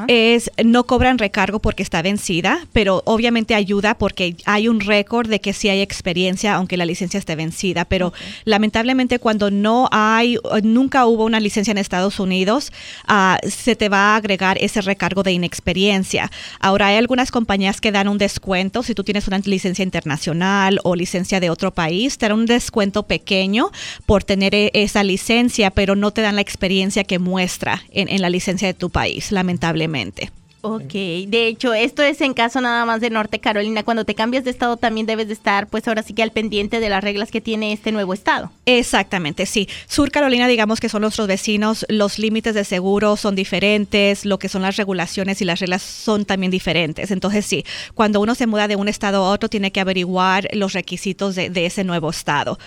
es 0.06 0.50
no 0.64 0.84
cobran 0.84 1.18
recargo 1.18 1.58
porque 1.58 1.82
está 1.82 2.02
vencida, 2.02 2.66
pero 2.72 3.02
obviamente 3.04 3.54
ayuda 3.54 3.94
porque 3.94 4.36
hay 4.46 4.68
un 4.68 4.80
récord 4.80 5.28
de 5.28 5.40
que 5.40 5.52
sí 5.52 5.68
hay 5.68 5.80
experiencia 5.80 6.54
aunque 6.54 6.76
la 6.76 6.86
licencia 6.86 7.18
esté 7.18 7.34
vencida, 7.34 7.84
pero 7.84 8.12
lamentablemente 8.44 9.18
cuando 9.18 9.50
no 9.50 9.88
hay, 9.90 10.38
nunca 10.62 11.06
hubo 11.06 11.24
una 11.24 11.40
licencia 11.40 11.72
en 11.72 11.78
Estados 11.78 12.20
Unidos, 12.20 12.72
uh, 13.08 13.36
se 13.48 13.74
te 13.74 13.88
va 13.88 14.14
a 14.14 14.16
agregar 14.16 14.56
ese 14.60 14.80
recargo 14.82 15.24
de 15.24 15.32
inexperiencia. 15.32 16.30
Ahora 16.60 16.88
hay 16.88 16.96
algunas 16.96 17.32
compañías 17.32 17.80
que 17.80 17.90
dan 17.90 18.06
un 18.06 18.18
descuento 18.18 18.84
si 18.84 18.94
tú 18.94 19.02
tienes 19.02 19.26
una 19.26 19.38
licencia 19.38 19.82
internacional 19.82 20.78
o 20.84 20.94
licencia 20.94 21.39
de 21.40 21.50
otro 21.50 21.72
país, 21.72 22.18
te 22.18 22.28
dan 22.28 22.38
un 22.38 22.46
descuento 22.46 23.04
pequeño 23.04 23.70
por 24.06 24.24
tener 24.24 24.54
e, 24.54 24.70
esa 24.74 25.02
licencia, 25.04 25.70
pero 25.70 25.96
no 25.96 26.10
te 26.10 26.22
dan 26.22 26.36
la 26.36 26.42
experiencia 26.42 27.04
que 27.04 27.18
muestra 27.18 27.82
en, 27.90 28.20
la 28.20 28.30
licencia 28.30 28.68
de 28.68 28.74
tu 28.74 28.90
país, 28.90 29.32
lamentablemente. 29.32 30.30
Ok, 30.62 30.92
de 30.92 31.46
hecho, 31.46 31.72
esto 31.72 32.02
es 32.02 32.20
en 32.20 32.34
caso 32.34 32.60
nada 32.60 32.84
más 32.84 33.00
de 33.00 33.08
Norte 33.08 33.38
Carolina. 33.38 33.82
Cuando 33.82 34.04
te 34.04 34.14
cambias 34.14 34.44
de 34.44 34.50
estado 34.50 34.76
también 34.76 35.06
debes 35.06 35.28
de 35.28 35.32
estar, 35.32 35.68
pues 35.68 35.88
ahora 35.88 36.02
sí 36.02 36.12
que 36.12 36.22
al 36.22 36.32
pendiente 36.32 36.80
de 36.80 36.88
las 36.90 37.02
reglas 37.02 37.30
que 37.30 37.40
tiene 37.40 37.72
este 37.72 37.92
nuevo 37.92 38.12
estado. 38.12 38.52
Exactamente, 38.66 39.46
sí. 39.46 39.68
Sur 39.88 40.10
Carolina, 40.10 40.48
digamos 40.48 40.78
que 40.80 40.90
son 40.90 41.02
nuestros 41.02 41.28
vecinos, 41.28 41.86
los 41.88 42.18
límites 42.18 42.54
de 42.54 42.64
seguro 42.64 43.16
son 43.16 43.34
diferentes, 43.34 44.26
lo 44.26 44.38
que 44.38 44.48
son 44.50 44.62
las 44.62 44.76
regulaciones 44.76 45.40
y 45.40 45.46
las 45.46 45.60
reglas 45.60 45.82
son 45.82 46.26
también 46.26 46.50
diferentes. 46.50 47.10
Entonces, 47.10 47.46
sí, 47.46 47.64
cuando 47.94 48.20
uno 48.20 48.34
se 48.34 48.46
muda 48.46 48.68
de 48.68 48.76
un 48.76 48.88
estado 48.88 49.24
a 49.24 49.30
otro, 49.30 49.48
tiene 49.48 49.72
que 49.72 49.80
averiguar 49.80 50.48
los 50.52 50.74
requisitos 50.74 51.34
de, 51.36 51.48
de 51.48 51.66
ese 51.66 51.84
nuevo 51.84 52.10
estado. 52.10 52.58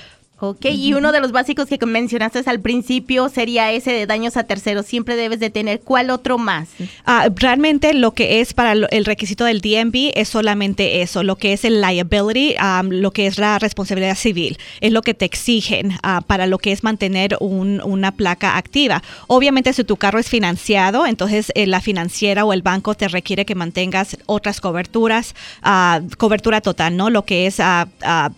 Ok, 0.46 0.66
y 0.66 0.94
uno 0.94 1.14
de 1.14 1.22
los 1.22 1.32
básicos 1.32 1.70
que 1.70 1.86
mencionaste 1.86 2.44
al 2.48 2.60
principio 2.60 3.30
sería 3.30 3.72
ese 3.72 3.94
de 3.94 4.06
daños 4.06 4.36
a 4.36 4.44
terceros. 4.44 4.86
Siempre 4.86 5.16
debes 5.16 5.40
de 5.40 5.50
tener. 5.50 5.80
¿Cuál 5.80 6.10
otro 6.10 6.38
más? 6.38 6.68
Ah, 7.06 7.30
realmente 7.34 7.94
lo 7.94 8.12
que 8.12 8.42
es 8.42 8.54
para 8.54 8.74
el 8.74 9.06
requisito 9.06 9.46
del 9.46 9.62
DMV 9.62 10.12
es 10.16 10.28
solamente 10.28 11.02
eso. 11.02 11.24
Lo 11.24 11.38
que 11.38 11.54
es 11.54 11.64
el 11.64 11.80
liability, 11.80 12.58
lo 12.90 13.12
que 13.12 13.28
es 13.28 13.38
la 13.38 13.58
responsabilidad 13.58 14.18
civil, 14.18 14.58
es 14.82 14.92
lo 14.92 15.02
que 15.02 15.14
te 15.14 15.24
exigen 15.24 15.94
ah, 16.04 16.20
para 16.28 16.46
lo 16.46 16.58
que 16.58 16.74
es 16.74 16.84
mantener 16.84 17.38
una 17.40 18.12
placa 18.12 18.58
activa. 18.58 19.02
Obviamente 19.28 19.72
si 19.72 19.86
tu 19.86 19.96
carro 19.96 20.20
es 20.20 20.28
financiado, 20.28 21.06
entonces 21.06 21.54
eh, 21.56 21.68
la 21.68 21.80
financiera 21.80 22.44
o 22.44 22.52
el 22.52 22.64
banco 22.64 22.96
te 22.96 23.08
requiere 23.08 23.46
que 23.46 23.56
mantengas 23.56 24.18
otras 24.26 24.60
coberturas, 24.60 25.36
ah, 25.62 26.02
cobertura 26.18 26.60
total, 26.60 26.98
¿no? 26.98 27.10
Lo 27.10 27.24
que 27.24 27.48
es 27.48 27.62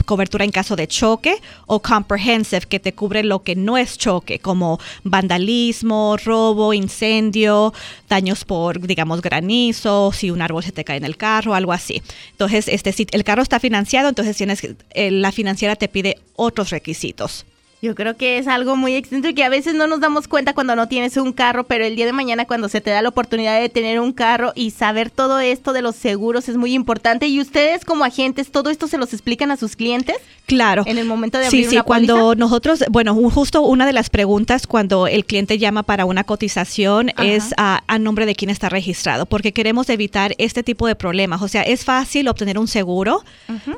cobertura 0.06 0.46
en 0.46 0.52
caso 0.52 0.76
de 0.76 0.88
choque 0.88 1.42
o 1.66 1.82
comprehensive 1.96 2.68
que 2.68 2.80
te 2.80 2.94
cubre 2.94 3.24
lo 3.24 3.44
que 3.44 3.56
no 3.56 3.78
es 3.78 3.98
choque, 3.98 4.40
como 4.40 4.80
vandalismo, 5.04 6.18
robo, 6.18 6.74
incendio, 6.74 7.74
daños 8.10 8.44
por, 8.44 8.80
digamos, 8.86 9.22
granizo, 9.22 10.12
si 10.12 10.30
un 10.30 10.42
árbol 10.42 10.64
se 10.64 10.72
te 10.72 10.84
cae 10.84 10.98
en 10.98 11.06
el 11.06 11.16
carro, 11.16 11.56
algo 11.56 11.72
así. 11.72 12.02
Entonces, 12.32 12.68
este, 12.68 12.92
si 12.92 13.08
el 13.12 13.24
carro 13.24 13.42
está 13.42 13.60
financiado, 13.60 14.10
entonces 14.10 14.36
tienes, 14.36 14.62
eh, 14.64 15.12
la 15.12 15.32
financiera 15.32 15.76
te 15.76 15.88
pide 15.88 16.20
otros 16.36 16.70
requisitos. 16.70 17.46
Yo 17.82 17.94
creo 17.94 18.18
que 18.18 18.40
es 18.40 18.48
algo 18.48 18.76
muy 18.76 18.96
extenso 18.96 19.30
y 19.30 19.36
que 19.36 19.44
a 19.44 19.50
veces 19.50 19.76
no 19.76 19.86
nos 19.86 20.00
damos 20.00 20.28
cuenta 20.28 20.54
cuando 20.54 20.76
no 20.76 20.88
tienes 20.88 21.18
un 21.18 21.34
carro, 21.34 21.66
pero 21.66 21.86
el 21.86 21.96
día 21.96 22.08
de 22.08 22.14
mañana 22.14 22.46
cuando 22.46 22.68
se 22.68 22.82
te 22.82 22.90
da 22.90 23.04
la 23.04 23.10
oportunidad 23.10 23.60
de 23.60 23.70
tener 23.70 24.00
un 24.00 24.12
carro 24.12 24.54
y 24.56 24.72
saber 24.72 25.12
todo 25.12 25.40
esto 25.40 25.72
de 25.72 25.84
los 25.84 25.96
seguros 25.96 26.50
es 26.50 26.58
muy 26.58 26.74
importante. 26.74 27.28
¿Y 27.28 27.40
ustedes 27.40 27.86
como 27.86 28.04
agentes 28.04 28.50
todo 28.50 28.72
esto 28.72 28.88
se 28.88 28.98
los 28.98 29.14
explican 29.14 29.52
a 29.52 29.58
sus 29.58 29.76
clientes? 29.76 30.16
Claro. 30.46 30.84
En 30.86 30.98
el 30.98 31.06
momento 31.06 31.40
de 31.40 31.48
abrir 31.48 31.66
sí, 31.66 31.70
sí, 31.70 31.82
cuando 31.84 32.36
nosotros, 32.36 32.84
bueno, 32.90 33.16
justo 33.32 33.62
una 33.62 33.86
de 33.86 33.94
las 33.94 34.10
preguntas 34.10 34.68
cuando 34.68 35.08
el 35.08 35.26
cliente 35.26 35.58
llama 35.58 35.84
para 35.84 36.06
una 36.06 36.24
cotización 36.24 37.12
es 37.18 37.54
a, 37.58 37.82
nombre 38.00 38.26
de 38.26 38.36
quién 38.36 38.52
está 38.52 38.70
registrado, 38.70 39.26
porque 39.26 39.52
queremos 39.52 39.90
evitar 39.90 40.36
este 40.38 40.62
tipo 40.62 40.86
de 40.86 40.96
problemas. 40.96 41.42
O 41.42 41.48
sea, 41.48 41.64
es 41.64 41.86
fácil 41.86 42.28
obtener 42.28 42.60
un 42.60 42.68
seguro, 42.68 43.24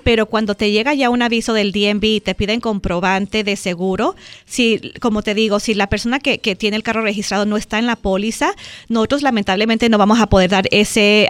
pero 0.04 0.26
cuando 0.26 0.56
te 0.56 0.72
llega 0.72 0.94
ya 0.94 1.10
un 1.10 1.22
aviso 1.22 1.54
del 1.54 1.72
DMV 1.72 2.04
y 2.04 2.20
te 2.20 2.36
piden 2.36 2.60
comprobante 2.60 3.44
de 3.44 3.56
seguro, 3.56 4.16
si, 4.46 4.92
como 5.00 5.22
te 5.22 5.34
digo, 5.34 5.60
si 5.60 5.74
la 5.74 5.88
persona 5.88 6.20
que, 6.20 6.38
tiene 6.58 6.78
el 6.78 6.84
carro 6.84 7.02
registrado 7.02 7.46
no 7.46 7.58
está 7.58 7.80
en 7.80 7.86
la 7.86 7.96
póliza, 7.96 8.52
nosotros 8.90 9.22
lamentablemente 9.22 9.90
no 9.90 9.98
vamos 9.98 10.20
a 10.20 10.28
poder 10.28 10.50
dar 10.50 10.68
ese 10.72 11.30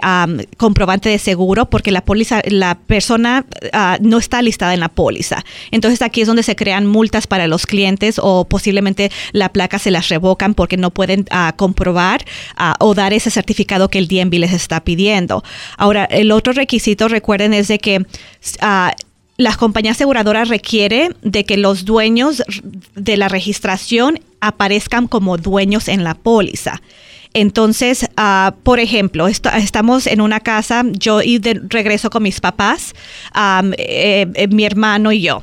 comprobante 0.56 1.08
de 1.08 1.18
seguro 1.18 1.66
porque 1.66 1.92
la 1.92 2.00
póliza, 2.00 2.42
la 2.46 2.76
persona 2.76 3.44
ah, 3.72 3.98
no 4.00 4.18
está 4.18 4.42
listada 4.42 4.74
en 4.74 4.80
la 4.80 4.88
póliza. 4.88 5.27
Entonces 5.70 6.02
aquí 6.02 6.20
es 6.20 6.26
donde 6.26 6.42
se 6.42 6.56
crean 6.56 6.86
multas 6.86 7.26
para 7.26 7.46
los 7.46 7.66
clientes 7.66 8.20
o 8.22 8.46
posiblemente 8.46 9.10
la 9.32 9.50
placa 9.50 9.78
se 9.78 9.90
las 9.90 10.08
revocan 10.08 10.54
porque 10.54 10.76
no 10.76 10.90
pueden 10.90 11.26
ah, 11.30 11.54
comprobar 11.56 12.24
ah, 12.56 12.74
o 12.80 12.94
dar 12.94 13.12
ese 13.12 13.30
certificado 13.30 13.88
que 13.88 13.98
el 13.98 14.08
DMV 14.08 14.34
les 14.34 14.52
está 14.52 14.82
pidiendo. 14.84 15.42
Ahora, 15.76 16.04
el 16.04 16.32
otro 16.32 16.52
requisito, 16.52 17.08
recuerden, 17.08 17.54
es 17.54 17.68
de 17.68 17.78
que 17.78 18.04
la 19.36 19.56
compañía 19.56 19.92
aseguradora 19.92 20.44
requiere 20.44 21.10
de 21.22 21.44
que 21.44 21.56
los 21.56 21.84
dueños 21.84 22.42
de 22.94 23.16
la 23.16 23.28
registración 23.28 24.20
aparezcan 24.40 25.06
como 25.06 25.36
dueños 25.36 25.88
en 25.88 26.04
la 26.04 26.14
póliza. 26.14 26.80
Entonces, 27.40 28.04
ah, 28.16 28.56
por 28.64 28.80
ejemplo, 28.80 29.28
estamos 29.28 30.08
en 30.08 30.20
una 30.20 30.40
casa, 30.40 30.82
yo 30.90 31.22
y 31.22 31.38
de 31.38 31.60
regreso 31.68 32.10
con 32.10 32.24
mis 32.24 32.40
papás, 32.40 32.94
eh, 33.78 34.26
eh, 34.34 34.48
mi 34.48 34.64
hermano 34.64 35.12
y 35.12 35.20
yo 35.20 35.42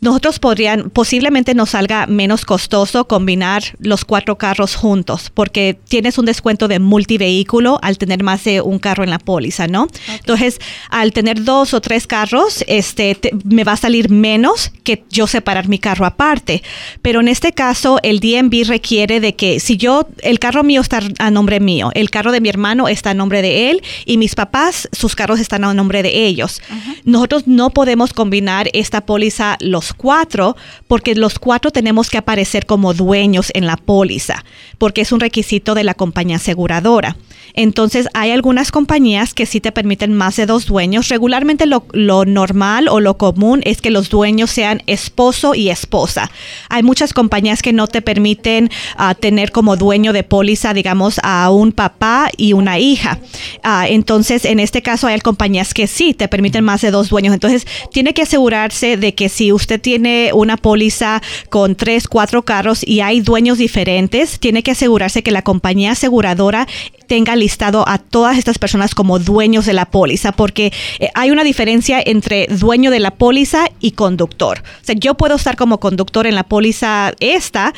nosotros 0.00 0.38
podrían, 0.38 0.90
posiblemente 0.90 1.54
nos 1.54 1.70
salga 1.70 2.06
menos 2.06 2.44
costoso 2.44 3.08
combinar 3.08 3.62
los 3.78 4.04
cuatro 4.04 4.36
carros 4.36 4.74
juntos, 4.74 5.30
porque 5.32 5.78
tienes 5.88 6.18
un 6.18 6.26
descuento 6.26 6.68
de 6.68 6.78
multivehículo 6.78 7.78
al 7.82 7.96
tener 7.96 8.22
más 8.22 8.44
de 8.44 8.60
un 8.60 8.78
carro 8.78 9.04
en 9.04 9.10
la 9.10 9.18
póliza, 9.18 9.66
¿no? 9.66 9.88
Entonces, 10.12 10.58
al 10.90 11.12
tener 11.12 11.44
dos 11.44 11.72
o 11.72 11.80
tres 11.80 12.06
carros, 12.06 12.62
este, 12.66 13.18
me 13.44 13.64
va 13.64 13.72
a 13.72 13.76
salir 13.76 14.10
menos 14.10 14.70
que 14.84 15.04
yo 15.10 15.26
separar 15.26 15.68
mi 15.68 15.78
carro 15.78 16.04
aparte. 16.04 16.62
Pero 17.00 17.20
en 17.20 17.28
este 17.28 17.52
caso, 17.52 17.98
el 18.02 18.20
DMV 18.20 18.68
requiere 18.68 19.20
de 19.20 19.34
que 19.34 19.60
si 19.60 19.76
yo, 19.76 20.08
el 20.22 20.38
carro 20.38 20.62
mío 20.62 20.82
está 20.82 21.00
a 21.18 21.30
nombre 21.30 21.58
mío, 21.58 21.90
el 21.94 22.10
carro 22.10 22.32
de 22.32 22.40
mi 22.40 22.48
hermano 22.48 22.88
está 22.88 23.10
a 23.10 23.14
nombre 23.14 23.40
de 23.42 23.70
él 23.70 23.82
y 24.04 24.18
mis 24.18 24.34
papás, 24.34 24.88
sus 24.92 25.16
carros 25.16 25.40
están 25.40 25.64
a 25.64 25.74
nombre 25.74 26.02
de 26.02 26.26
ellos. 26.26 26.60
Nosotros 27.04 27.46
no 27.46 27.70
podemos 27.70 28.12
combinar 28.12 28.68
esta 28.72 29.06
póliza 29.06 29.56
los 29.60 29.85
cuatro, 29.92 30.56
porque 30.88 31.14
los 31.14 31.38
cuatro 31.38 31.70
tenemos 31.70 32.10
que 32.10 32.18
aparecer 32.18 32.66
como 32.66 32.94
dueños 32.94 33.50
en 33.54 33.66
la 33.66 33.76
póliza, 33.76 34.44
porque 34.78 35.02
es 35.02 35.12
un 35.12 35.20
requisito 35.20 35.74
de 35.74 35.84
la 35.84 35.94
compañía 35.94 36.36
aseguradora. 36.36 37.16
Entonces, 37.56 38.06
hay 38.12 38.32
algunas 38.32 38.70
compañías 38.70 39.32
que 39.32 39.46
sí 39.46 39.60
te 39.60 39.72
permiten 39.72 40.12
más 40.12 40.36
de 40.36 40.44
dos 40.44 40.66
dueños. 40.66 41.08
Regularmente 41.08 41.64
lo, 41.64 41.84
normal 42.26 42.88
o 42.88 43.00
lo 43.00 43.16
común 43.16 43.62
es 43.64 43.80
que 43.80 43.90
los 43.90 44.10
dueños 44.10 44.50
sean 44.50 44.82
esposo 44.86 45.54
y 45.54 45.70
esposa. 45.70 46.30
Hay 46.68 46.82
muchas 46.82 47.14
compañías 47.14 47.62
que 47.62 47.72
no 47.72 47.86
te 47.88 48.02
permiten 48.02 48.70
ah, 48.98 49.14
tener 49.14 49.52
como 49.52 49.76
dueño 49.76 50.12
de 50.12 50.22
póliza, 50.22 50.74
digamos, 50.74 51.18
a 51.22 51.50
un 51.50 51.72
papá 51.72 52.30
y 52.36 52.52
una 52.52 52.78
hija. 52.78 53.18
Ah, 53.62 53.86
entonces, 53.88 54.44
en 54.44 54.60
este 54.60 54.82
caso, 54.82 55.06
hay 55.06 55.18
compañías 55.20 55.72
que 55.72 55.86
sí 55.86 56.12
te 56.12 56.28
permiten 56.28 56.62
más 56.62 56.82
de 56.82 56.90
dos 56.90 57.08
dueños. 57.08 57.32
Entonces, 57.32 57.66
tiene 57.90 58.12
que 58.12 58.22
asegurarse 58.22 58.98
de 58.98 59.14
que 59.14 59.30
si 59.30 59.50
usted 59.50 59.75
tiene 59.78 60.30
una 60.34 60.56
póliza 60.56 61.22
con 61.50 61.74
tres, 61.74 62.08
cuatro 62.08 62.42
carros 62.42 62.86
y 62.86 63.00
hay 63.00 63.20
dueños 63.20 63.58
diferentes, 63.58 64.38
tiene 64.38 64.62
que 64.62 64.72
asegurarse 64.72 65.22
que 65.22 65.30
la 65.30 65.42
compañía 65.42 65.92
aseguradora 65.92 66.66
tenga 67.06 67.36
listado 67.36 67.88
a 67.88 67.98
todas 67.98 68.38
estas 68.38 68.58
personas 68.58 68.94
como 68.94 69.18
dueños 69.18 69.66
de 69.66 69.72
la 69.72 69.86
póliza, 69.86 70.32
porque 70.32 70.72
eh, 70.98 71.08
hay 71.14 71.30
una 71.30 71.44
diferencia 71.44 72.02
entre 72.04 72.46
dueño 72.46 72.90
de 72.90 73.00
la 73.00 73.12
póliza 73.12 73.66
y 73.80 73.92
conductor. 73.92 74.62
O 74.82 74.84
sea, 74.84 74.94
yo 74.94 75.14
puedo 75.14 75.36
estar 75.36 75.56
como 75.56 75.78
conductor 75.78 76.26
en 76.26 76.34
la 76.34 76.44
póliza 76.44 77.12
esta, 77.20 77.72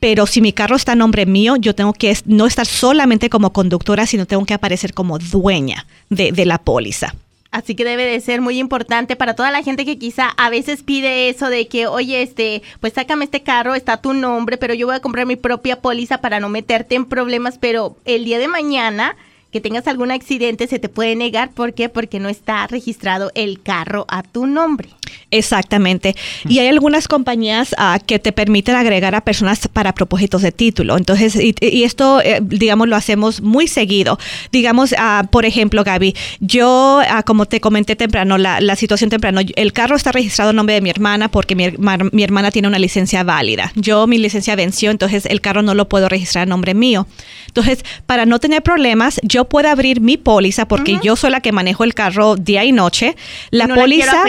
pero 0.00 0.26
si 0.26 0.40
mi 0.40 0.52
carro 0.52 0.76
está 0.76 0.92
a 0.92 0.96
nombre 0.96 1.26
mío, 1.26 1.56
yo 1.56 1.74
tengo 1.74 1.92
que 1.92 2.16
no 2.24 2.46
estar 2.46 2.66
solamente 2.66 3.28
como 3.28 3.52
conductora, 3.52 4.06
sino 4.06 4.26
tengo 4.26 4.46
que 4.46 4.54
aparecer 4.54 4.94
como 4.94 5.18
dueña 5.18 5.86
de, 6.08 6.32
de 6.32 6.46
la 6.46 6.58
póliza. 6.58 7.14
Así 7.50 7.74
que 7.74 7.84
debe 7.84 8.04
de 8.04 8.20
ser 8.20 8.40
muy 8.40 8.58
importante 8.58 9.16
para 9.16 9.34
toda 9.34 9.50
la 9.50 9.62
gente 9.62 9.84
que 9.84 9.98
quizá 9.98 10.28
a 10.28 10.50
veces 10.50 10.84
pide 10.84 11.28
eso 11.28 11.48
de 11.48 11.66
que, 11.66 11.88
oye, 11.88 12.22
este, 12.22 12.62
pues 12.78 12.92
sácame 12.92 13.24
este 13.24 13.42
carro, 13.42 13.74
está 13.74 13.96
tu 13.96 14.12
nombre, 14.12 14.56
pero 14.56 14.72
yo 14.72 14.86
voy 14.86 14.94
a 14.94 15.00
comprar 15.00 15.26
mi 15.26 15.36
propia 15.36 15.80
póliza 15.80 16.18
para 16.18 16.38
no 16.38 16.48
meterte 16.48 16.94
en 16.94 17.06
problemas, 17.06 17.58
pero 17.58 17.96
el 18.04 18.24
día 18.24 18.38
de 18.38 18.46
mañana 18.46 19.16
que 19.50 19.60
tengas 19.60 19.88
algún 19.88 20.12
accidente 20.12 20.68
se 20.68 20.78
te 20.78 20.88
puede 20.88 21.16
negar. 21.16 21.50
¿Por 21.50 21.74
qué? 21.74 21.88
Porque 21.88 22.20
no 22.20 22.28
está 22.28 22.66
registrado 22.68 23.32
el 23.34 23.60
carro 23.60 24.06
a 24.08 24.22
tu 24.22 24.46
nombre. 24.46 24.90
Exactamente. 25.30 26.16
Y 26.48 26.58
hay 26.58 26.68
algunas 26.68 27.06
compañías 27.06 27.74
ah, 27.78 27.98
que 28.04 28.18
te 28.18 28.32
permiten 28.32 28.74
agregar 28.74 29.14
a 29.14 29.20
personas 29.20 29.68
para 29.68 29.94
propósitos 29.94 30.42
de 30.42 30.52
título. 30.52 30.96
Entonces, 30.96 31.36
y, 31.36 31.84
esto, 31.84 32.20
eh, 32.20 32.40
digamos, 32.42 32.88
lo 32.88 32.96
hacemos 32.96 33.40
muy 33.40 33.68
seguido. 33.68 34.18
Digamos, 34.50 34.92
uh, 34.92 35.26
por 35.28 35.44
ejemplo, 35.44 35.84
Gaby, 35.84 36.14
yo, 36.40 37.00
uh, 37.00 37.22
como 37.24 37.46
te 37.46 37.60
comenté 37.60 37.96
temprano, 37.96 38.38
la, 38.38 38.60
la, 38.60 38.76
situación 38.76 39.10
temprano, 39.10 39.40
el 39.54 39.72
carro 39.72 39.96
está 39.96 40.10
registrado 40.12 40.50
en 40.50 40.56
nombre 40.56 40.74
de 40.74 40.80
mi 40.80 40.90
hermana 40.90 41.30
porque 41.30 41.54
mi, 41.54 41.68
mi, 42.12 42.22
hermana 42.22 42.50
tiene 42.50 42.68
una 42.68 42.78
licencia 42.78 43.22
válida. 43.22 43.72
Yo, 43.76 44.06
mi 44.06 44.18
licencia 44.18 44.56
venció, 44.56 44.90
entonces 44.90 45.26
el 45.26 45.40
carro 45.40 45.62
no 45.62 45.74
lo 45.74 45.88
puedo 45.88 46.08
registrar 46.08 46.44
en 46.44 46.50
nombre 46.50 46.74
mío. 46.74 47.06
Entonces, 47.46 47.84
para 48.06 48.26
no 48.26 48.38
tener 48.38 48.62
problemas, 48.62 49.20
yo 49.22 49.44
puedo 49.44 49.68
abrir 49.68 50.00
mi 50.00 50.16
póliza 50.16 50.66
porque 50.66 50.98
yo 51.02 51.16
soy 51.16 51.30
la 51.30 51.40
que 51.40 51.52
manejo 51.52 51.84
el 51.84 51.94
carro 51.94 52.36
día 52.36 52.64
y 52.64 52.72
noche. 52.72 53.16
La 53.50 53.68
póliza, 53.68 54.24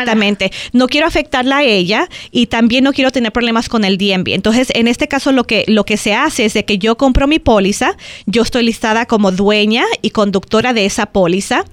exactamente, 0.00 0.50
no 0.72 0.86
quiero 0.86 1.06
afectarla 1.06 1.58
a 1.58 1.62
ella 1.62 2.08
y 2.30 2.46
también 2.46 2.84
no 2.84 2.92
quiero 2.92 3.10
tener 3.10 3.32
problemas 3.32 3.68
con 3.68 3.84
el 3.84 3.98
DMV. 3.98 4.28
Entonces, 4.28 4.68
en 4.74 4.88
este 4.88 5.08
caso 5.08 5.32
lo 5.32 5.44
que 5.44 5.64
lo 5.66 5.84
que 5.84 5.96
se 5.96 6.14
hace 6.14 6.44
es 6.44 6.54
de 6.54 6.64
que 6.64 6.78
yo 6.78 6.96
compro 6.96 7.26
mi 7.26 7.38
póliza, 7.38 7.96
yo 8.26 8.42
estoy 8.42 8.64
listada 8.64 9.06
como 9.06 9.32
dueña 9.32 9.84
y 10.02 10.10
conductora 10.10 10.72
de 10.72 10.84
esa 10.84 11.06
póliza, 11.06 11.64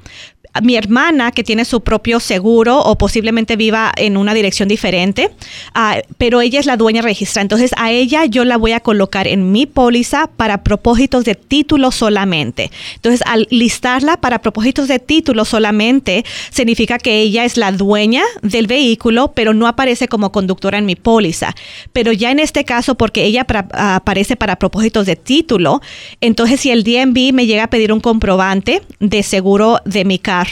mi 0.62 0.76
hermana 0.76 1.32
que 1.32 1.44
tiene 1.44 1.66
su 1.66 1.82
propio 1.82 2.20
seguro 2.20 2.80
o 2.80 2.98
posiblemente 2.98 3.56
viva 3.56 3.92
en 3.96 4.18
una 4.18 4.34
dirección 4.34 4.70
diferente, 4.70 5.32
ah, 5.74 5.98
pero 6.18 6.42
ella 6.42 6.60
es 6.60 6.66
la 6.66 6.78
dueña 6.78 7.02
registrada. 7.02 7.44
Entonces 7.44 7.72
a 7.78 7.92
ella 7.92 8.26
yo 8.26 8.46
la 8.46 8.58
voy 8.58 8.72
a 8.72 8.80
colocar 8.80 9.28
en 9.28 9.52
mi 9.52 9.66
póliza 9.66 10.30
para 10.38 10.64
propósitos 10.64 11.26
de 11.26 11.36
título 11.36 11.92
solamente. 11.92 12.72
Entonces 12.96 13.22
al 13.26 13.48
listarla 13.50 14.18
para 14.18 14.40
propósitos 14.40 14.88
de 14.88 15.00
título 15.00 15.46
solamente 15.46 16.26
significa 16.52 16.98
que 16.98 17.20
ella 17.20 17.46
es 17.46 17.58
la 17.58 17.72
dueña 17.72 18.24
del 18.42 18.68
vehículo, 18.68 19.34
pero 19.34 19.54
no 19.54 19.68
aparece 19.68 20.08
como 20.08 20.32
conductora 20.32 20.78
en 20.78 20.86
mi 20.86 20.96
póliza. 20.96 21.54
Pero 21.94 22.12
ya 22.12 22.32
en 22.32 22.40
este 22.40 22.66
caso, 22.66 22.96
porque 22.96 23.26
ella 23.26 23.46
aparece 23.74 24.36
para 24.36 24.58
propósitos 24.58 25.06
de 25.06 25.16
título, 25.16 25.82
entonces 26.22 26.60
si 26.62 26.72
el 26.72 26.84
DMV 26.84 27.34
me 27.34 27.46
llega 27.46 27.64
a 27.64 27.70
pedir 27.70 27.92
un 27.92 28.00
comprobante 28.00 28.82
de 29.00 29.24
seguro 29.24 29.80
de 29.86 30.06
mi 30.06 30.20
carro, 30.20 30.45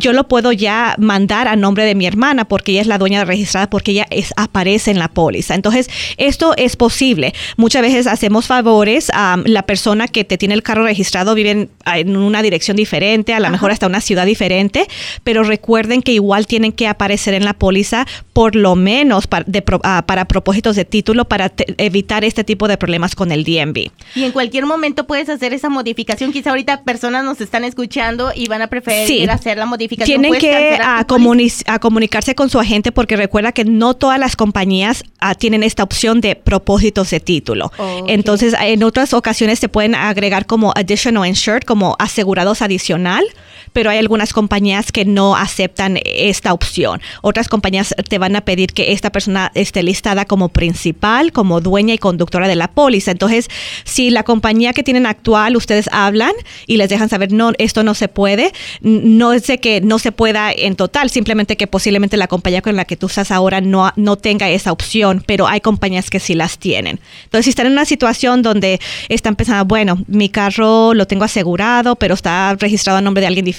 yo 0.00 0.12
lo 0.12 0.28
puedo 0.28 0.52
ya 0.52 0.94
mandar 0.98 1.48
a 1.48 1.56
nombre 1.56 1.84
de 1.84 1.94
mi 1.94 2.06
hermana 2.06 2.46
porque 2.46 2.72
ella 2.72 2.82
es 2.82 2.86
la 2.86 2.98
dueña 2.98 3.24
registrada, 3.24 3.70
porque 3.70 3.92
ella 3.92 4.06
es, 4.10 4.32
aparece 4.36 4.90
en 4.90 4.98
la 4.98 5.08
póliza. 5.08 5.54
Entonces, 5.54 5.88
esto 6.16 6.54
es 6.56 6.76
posible. 6.76 7.34
Muchas 7.56 7.82
veces 7.82 8.06
hacemos 8.06 8.46
favores 8.46 9.10
a 9.12 9.36
la 9.44 9.62
persona 9.62 10.08
que 10.08 10.24
te 10.24 10.38
tiene 10.38 10.54
el 10.54 10.62
carro 10.62 10.84
registrado, 10.84 11.34
vive 11.34 11.68
en, 11.86 12.16
una 12.16 12.42
dirección 12.42 12.76
diferente, 12.76 13.34
a 13.34 13.40
lo 13.40 13.50
mejor 13.50 13.70
hasta 13.70 13.86
una 13.86 14.00
ciudad 14.00 14.26
diferente, 14.26 14.86
pero 15.24 15.42
recuerden 15.42 16.02
que 16.02 16.12
igual 16.12 16.46
tienen 16.46 16.72
que 16.72 16.86
aparecer 16.86 17.34
en 17.34 17.44
la 17.44 17.54
póliza 17.54 18.06
por 18.32 18.54
lo 18.54 18.76
menos 18.76 19.26
para, 19.26 19.44
ah, 19.82 20.04
para 20.06 20.26
propósitos 20.26 20.76
de 20.76 20.84
título 20.84 21.26
para 21.26 21.52
evitar 21.76 22.24
este 22.24 22.44
tipo 22.44 22.68
de 22.68 22.76
problemas 22.76 23.14
con 23.14 23.32
el 23.32 23.44
DMV. 23.44 23.90
Y 24.14 24.24
en 24.24 24.32
cualquier 24.32 24.66
momento 24.66 25.06
puedes 25.06 25.28
hacer 25.28 25.52
esa 25.52 25.68
modificación. 25.68 26.32
Quizá 26.32 26.50
ahorita 26.50 26.82
personas 26.82 27.24
nos 27.24 27.40
están 27.40 27.64
escuchando 27.64 28.32
y 28.34 28.48
van 28.48 28.62
a 28.62 28.68
preferir 28.68 29.17
hacer 29.30 29.58
la 29.58 29.66
modificación. 29.66 30.22
Tienen 30.22 30.40
que 30.40 30.78
a, 30.80 31.00
a, 31.00 31.78
comunicarse 31.78 32.34
con 32.34 32.50
su 32.50 32.58
agente 32.58 32.92
porque 32.92 33.16
recuerda 33.16 33.52
que 33.52 33.64
no 33.64 33.94
todas 33.94 34.18
las 34.18 34.36
compañías 34.36 35.04
ah, 35.20 35.34
tienen 35.34 35.62
esta 35.62 35.82
opción 35.82 36.20
de 36.20 36.36
propósitos 36.36 37.10
de 37.10 37.20
título. 37.20 37.72
Entonces, 38.06 38.54
en 38.60 38.82
otras 38.82 39.12
ocasiones 39.12 39.58
se 39.58 39.68
pueden 39.68 39.94
agregar 39.94 40.46
como 40.46 40.72
additional 40.76 41.26
insured, 41.26 41.62
como 41.62 41.96
asegurados 41.98 42.62
adicional 42.62 43.24
pero 43.72 43.90
hay 43.90 43.98
algunas 43.98 44.32
compañías 44.32 44.92
que 44.92 45.04
no 45.04 45.36
aceptan 45.36 45.98
esta 46.04 46.52
opción. 46.52 47.00
Otras 47.22 47.48
compañías 47.48 47.94
te 48.08 48.18
van 48.18 48.36
a 48.36 48.42
pedir 48.42 48.72
que 48.72 48.92
esta 48.92 49.10
persona 49.10 49.50
esté 49.54 49.82
listada 49.82 50.24
como 50.24 50.48
principal, 50.48 51.32
como 51.32 51.60
dueña 51.60 51.94
y 51.94 51.98
conductora 51.98 52.48
de 52.48 52.56
la 52.56 52.68
póliza. 52.68 53.10
Entonces, 53.10 53.48
si 53.84 54.10
la 54.10 54.22
compañía 54.22 54.72
que 54.72 54.82
tienen 54.82 55.06
actual, 55.06 55.56
ustedes 55.56 55.88
hablan 55.92 56.32
y 56.66 56.76
les 56.76 56.88
dejan 56.88 57.08
saber, 57.08 57.32
no, 57.32 57.52
esto 57.58 57.82
no 57.82 57.94
se 57.94 58.08
puede, 58.08 58.52
no 58.80 59.32
es 59.32 59.46
de 59.46 59.58
que 59.58 59.80
no 59.80 59.98
se 59.98 60.12
pueda 60.12 60.52
en 60.52 60.76
total, 60.76 61.10
simplemente 61.10 61.56
que 61.56 61.66
posiblemente 61.66 62.16
la 62.16 62.28
compañía 62.28 62.62
con 62.62 62.76
la 62.76 62.84
que 62.84 62.96
tú 62.96 63.06
estás 63.06 63.30
ahora 63.30 63.60
no, 63.60 63.92
no 63.96 64.16
tenga 64.16 64.48
esa 64.48 64.72
opción, 64.72 65.22
pero 65.26 65.46
hay 65.46 65.60
compañías 65.60 66.10
que 66.10 66.20
sí 66.20 66.34
las 66.34 66.58
tienen. 66.58 67.00
Entonces, 67.24 67.44
si 67.44 67.50
están 67.50 67.66
en 67.66 67.72
una 67.72 67.84
situación 67.84 68.42
donde 68.42 68.80
están 69.08 69.36
pensando, 69.36 69.64
bueno, 69.64 70.04
mi 70.06 70.28
carro 70.28 70.94
lo 70.94 71.06
tengo 71.06 71.24
asegurado, 71.24 71.96
pero 71.96 72.14
está 72.14 72.54
registrado 72.54 72.98
a 72.98 73.00
nombre 73.00 73.20
de 73.20 73.26
alguien 73.26 73.44
diferente, 73.44 73.57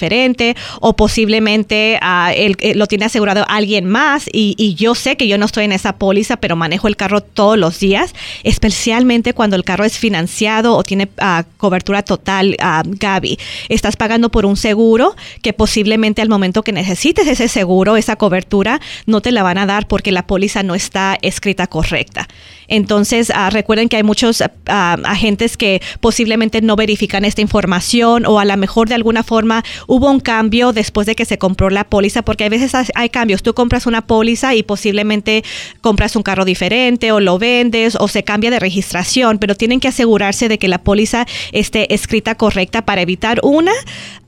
o 0.80 0.94
posiblemente 0.94 1.98
uh, 2.02 2.74
lo 2.74 2.86
tiene 2.86 3.04
asegurado 3.04 3.44
alguien 3.48 3.86
más 3.86 4.26
y, 4.32 4.74
yo 4.80 4.94
sé 4.94 5.16
que 5.16 5.26
yo 5.26 5.36
no 5.36 5.46
estoy 5.46 5.64
en 5.64 5.72
esa 5.72 5.96
póliza, 5.96 6.36
pero 6.36 6.56
manejo 6.56 6.88
el 6.88 6.96
carro 6.96 7.20
todos 7.20 7.58
los 7.58 7.80
días, 7.80 8.14
especialmente 8.44 9.34
cuando 9.34 9.56
el 9.56 9.64
carro 9.64 9.84
es 9.84 9.98
financiado 9.98 10.76
o 10.76 10.84
tiene 10.84 11.08
uh, 11.20 11.42
cobertura 11.56 12.02
total, 12.02 12.56
uh, 12.62 12.82
Gaby. 12.84 13.38
Estás 13.68 13.96
pagando 13.96 14.30
por 14.30 14.46
un 14.46 14.56
seguro 14.56 15.16
que 15.42 15.52
posiblemente 15.52 16.22
al 16.22 16.28
momento 16.28 16.62
que 16.62 16.72
necesites 16.72 17.26
ese 17.26 17.48
seguro, 17.48 17.96
esa 17.96 18.16
cobertura, 18.16 18.80
no 19.06 19.20
te 19.20 19.32
la 19.32 19.42
van 19.42 19.58
a 19.58 19.66
dar 19.66 19.86
porque 19.86 20.12
la 20.12 20.26
póliza 20.26 20.62
no 20.62 20.74
está 20.74 21.18
escrita 21.22 21.66
correcta. 21.66 22.28
Entonces, 22.70 23.30
recuerden 23.50 23.88
que 23.88 23.96
hay 23.96 24.02
muchos 24.02 24.42
agentes 24.66 25.56
que 25.56 25.82
posiblemente 26.00 26.62
no 26.62 26.76
verifican 26.76 27.24
esta 27.24 27.42
información 27.42 28.24
o 28.26 28.38
a 28.38 28.44
lo 28.44 28.56
mejor 28.56 28.88
de 28.88 28.94
alguna 28.94 29.22
forma 29.22 29.64
hubo 29.86 30.10
un 30.10 30.20
cambio 30.20 30.72
después 30.72 31.06
de 31.06 31.14
que 31.14 31.24
se 31.24 31.36
compró 31.36 31.68
la 31.68 31.84
póliza, 31.84 32.22
porque 32.22 32.44
a 32.44 32.48
veces 32.48 32.72
hay 32.94 33.08
cambios. 33.10 33.42
Tú 33.42 33.52
compras 33.54 33.86
una 33.86 34.06
póliza 34.06 34.54
y 34.54 34.62
posiblemente 34.62 35.44
compras 35.80 36.16
un 36.16 36.22
carro 36.22 36.44
diferente 36.44 37.12
o 37.12 37.20
lo 37.20 37.38
vendes 37.38 37.96
o 37.98 38.08
se 38.08 38.22
cambia 38.22 38.50
de 38.50 38.60
registración, 38.60 39.38
pero 39.38 39.54
tienen 39.56 39.80
que 39.80 39.88
asegurarse 39.88 40.48
de 40.48 40.58
que 40.58 40.68
la 40.68 40.78
póliza 40.78 41.26
esté 41.52 41.92
escrita 41.92 42.36
correcta 42.36 42.84
para 42.84 43.02
evitar 43.02 43.40
una 43.42 43.72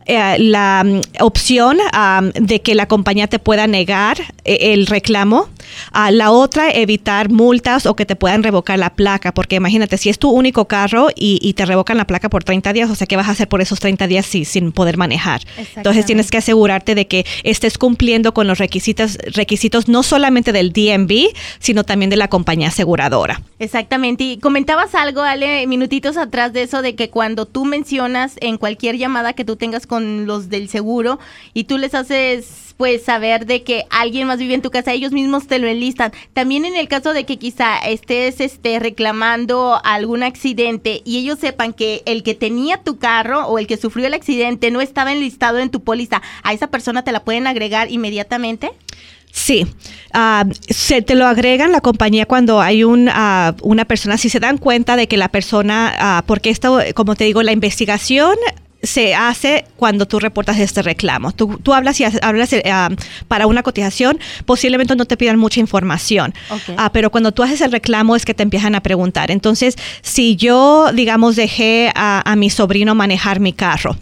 eh, 0.06 0.36
la 0.38 0.82
mm, 0.84 1.22
opción 1.22 1.78
de 2.34 2.60
que 2.60 2.74
la 2.74 2.86
compañía 2.86 3.28
te 3.28 3.38
pueda 3.38 3.66
negar 3.66 4.18
eh, 4.44 4.72
el 4.72 4.86
reclamo. 4.86 5.48
A 5.92 6.10
la 6.10 6.30
otra, 6.30 6.70
evitar 6.70 7.30
multas 7.30 7.86
o 7.86 7.94
que 7.96 8.06
te 8.06 8.16
puedan 8.16 8.42
revocar 8.42 8.78
la 8.78 8.90
placa, 8.90 9.32
porque 9.32 9.56
imagínate, 9.56 9.96
si 9.98 10.08
es 10.08 10.18
tu 10.18 10.30
único 10.30 10.66
carro 10.66 11.08
y, 11.14 11.52
te 11.52 11.66
revocan 11.66 11.98
la 11.98 12.06
placa 12.06 12.30
por 12.30 12.44
30 12.44 12.72
días, 12.72 12.90
o 12.90 12.94
sea, 12.94 13.06
¿qué 13.06 13.16
vas 13.16 13.28
a 13.28 13.32
hacer 13.32 13.46
por 13.46 13.60
esos 13.60 13.78
30 13.78 14.06
días 14.06 14.26
sin 14.26 14.72
poder 14.72 14.96
manejar? 14.96 15.42
Entonces 15.76 16.06
tienes 16.06 16.30
que 16.30 16.38
asegurarte 16.38 16.94
de 16.94 17.06
que 17.06 17.26
estés 17.44 17.76
cumpliendo 17.76 18.32
con 18.32 18.46
los 18.46 18.58
requisitos, 18.58 19.18
requisitos 19.34 19.88
no 19.88 20.02
solamente 20.02 20.52
del 20.52 20.72
DMV, 20.72 21.34
sino 21.58 21.84
también 21.84 22.10
de 22.10 22.16
la 22.16 22.28
compañía 22.28 22.68
aseguradora. 22.68 23.42
Exactamente. 23.58 24.24
Y 24.24 24.38
comentabas 24.38 24.94
algo, 24.94 25.22
Ale, 25.22 25.66
minutitos 25.66 26.16
atrás 26.16 26.52
de 26.52 26.62
eso, 26.62 26.82
de 26.82 26.94
que 26.94 27.10
cuando 27.10 27.46
tú 27.46 27.64
mencionas 27.64 28.36
en 28.40 28.56
cualquier 28.56 28.96
llamada 28.96 29.32
que 29.34 29.44
tú 29.44 29.56
tengas 29.56 29.86
con 29.86 30.26
los 30.26 30.48
del 30.48 30.68
seguro 30.68 31.18
y 31.54 31.64
tú 31.64 31.78
les 31.78 31.94
haces 31.94 32.71
pues 32.76 33.02
saber 33.02 33.46
de 33.46 33.62
que 33.62 33.84
alguien 33.90 34.26
más 34.26 34.38
vive 34.38 34.54
en 34.54 34.62
tu 34.62 34.70
casa, 34.70 34.92
ellos 34.92 35.12
mismos 35.12 35.46
te 35.46 35.58
lo 35.58 35.66
enlistan. 35.66 36.12
También 36.32 36.64
en 36.64 36.76
el 36.76 36.88
caso 36.88 37.12
de 37.12 37.24
que 37.24 37.38
quizá 37.38 37.78
estés 37.78 38.40
este 38.40 38.78
reclamando 38.78 39.80
algún 39.84 40.22
accidente 40.22 41.02
y 41.04 41.18
ellos 41.18 41.38
sepan 41.38 41.72
que 41.72 42.02
el 42.06 42.22
que 42.22 42.34
tenía 42.34 42.78
tu 42.78 42.98
carro 42.98 43.46
o 43.46 43.58
el 43.58 43.66
que 43.66 43.76
sufrió 43.76 44.06
el 44.06 44.14
accidente 44.14 44.70
no 44.70 44.80
estaba 44.80 45.12
enlistado 45.12 45.58
en 45.58 45.70
tu 45.70 45.82
póliza, 45.82 46.22
a 46.42 46.52
esa 46.52 46.68
persona 46.68 47.02
te 47.02 47.12
la 47.12 47.24
pueden 47.24 47.46
agregar 47.46 47.90
inmediatamente? 47.90 48.72
Sí, 49.32 49.66
ah, 50.12 50.44
se 50.68 51.00
te 51.00 51.14
lo 51.14 51.26
agregan 51.26 51.72
la 51.72 51.80
compañía 51.80 52.26
cuando 52.26 52.60
hay 52.60 52.84
uh, 52.84 52.92
una 52.92 53.84
persona, 53.86 54.18
si 54.18 54.28
se 54.28 54.40
dan 54.40 54.58
cuenta 54.58 54.94
de 54.94 55.08
que 55.08 55.16
la 55.16 55.28
persona, 55.30 56.20
uh, 56.20 56.26
porque 56.26 56.50
esto, 56.50 56.80
como 56.94 57.16
te 57.16 57.24
digo, 57.24 57.42
la 57.42 57.52
investigación 57.52 58.36
se 58.82 59.14
hace 59.14 59.64
cuando 59.76 60.06
tú 60.06 60.18
reportas 60.18 60.58
este 60.58 60.82
reclamo. 60.82 61.32
Tú, 61.32 61.58
tú 61.62 61.72
hablas 61.72 62.00
y 62.00 62.04
hablas 62.22 62.52
eh, 62.52 62.62
ah, 62.70 62.90
para 63.28 63.46
una 63.46 63.62
cotización, 63.62 64.18
posiblemente 64.44 64.96
no 64.96 65.04
te 65.04 65.16
pidan 65.16 65.38
mucha 65.38 65.60
información, 65.60 66.34
ah, 66.76 66.90
pero 66.92 67.10
cuando 67.10 67.32
tú 67.32 67.42
haces 67.42 67.60
el 67.60 67.70
reclamo 67.70 68.16
es 68.16 68.24
que 68.24 68.34
te 68.34 68.42
empiezan 68.42 68.74
a 68.74 68.80
preguntar. 68.80 69.30
Entonces, 69.30 69.76
si 70.02 70.36
yo, 70.36 70.90
digamos, 70.92 71.36
dejé 71.36 71.92
a, 71.94 72.34
mi 72.36 72.50
sobrino 72.50 72.94
manejar 72.94 73.40
mi 73.40 73.52
carro 73.52 73.96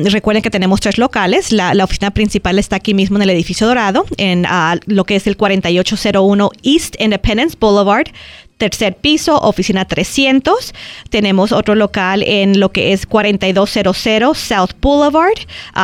recuerden 0.05 0.41
que 0.41 0.49
tenemos 0.49 0.79
tres 0.79 0.97
locales. 0.97 1.51
La, 1.51 1.73
oficina 1.85 2.09
principal 2.09 2.57
está 2.57 2.77
aquí 2.77 2.95
mismo 2.95 3.17
en 3.17 3.23
el 3.23 3.29
edificio 3.29 3.67
dorado, 3.67 4.05
en 4.17 4.45
ah, 4.47 4.75
lo 4.87 5.03
que 5.03 5.15
es 5.15 5.27
el 5.27 5.37
4801 5.37 6.49
East 6.63 6.95
Independence 6.99 7.55
Boulevard 7.59 8.07
tercer 8.57 8.95
piso, 8.95 9.37
oficina 9.37 9.85
300. 9.85 10.73
Tenemos 11.09 11.51
otro 11.51 11.75
local 11.75 12.23
en 12.25 12.59
lo 12.59 12.71
que 12.71 12.93
es 12.93 13.05
4200 13.05 14.37
South 14.37 14.71
Boulevard, 14.81 15.37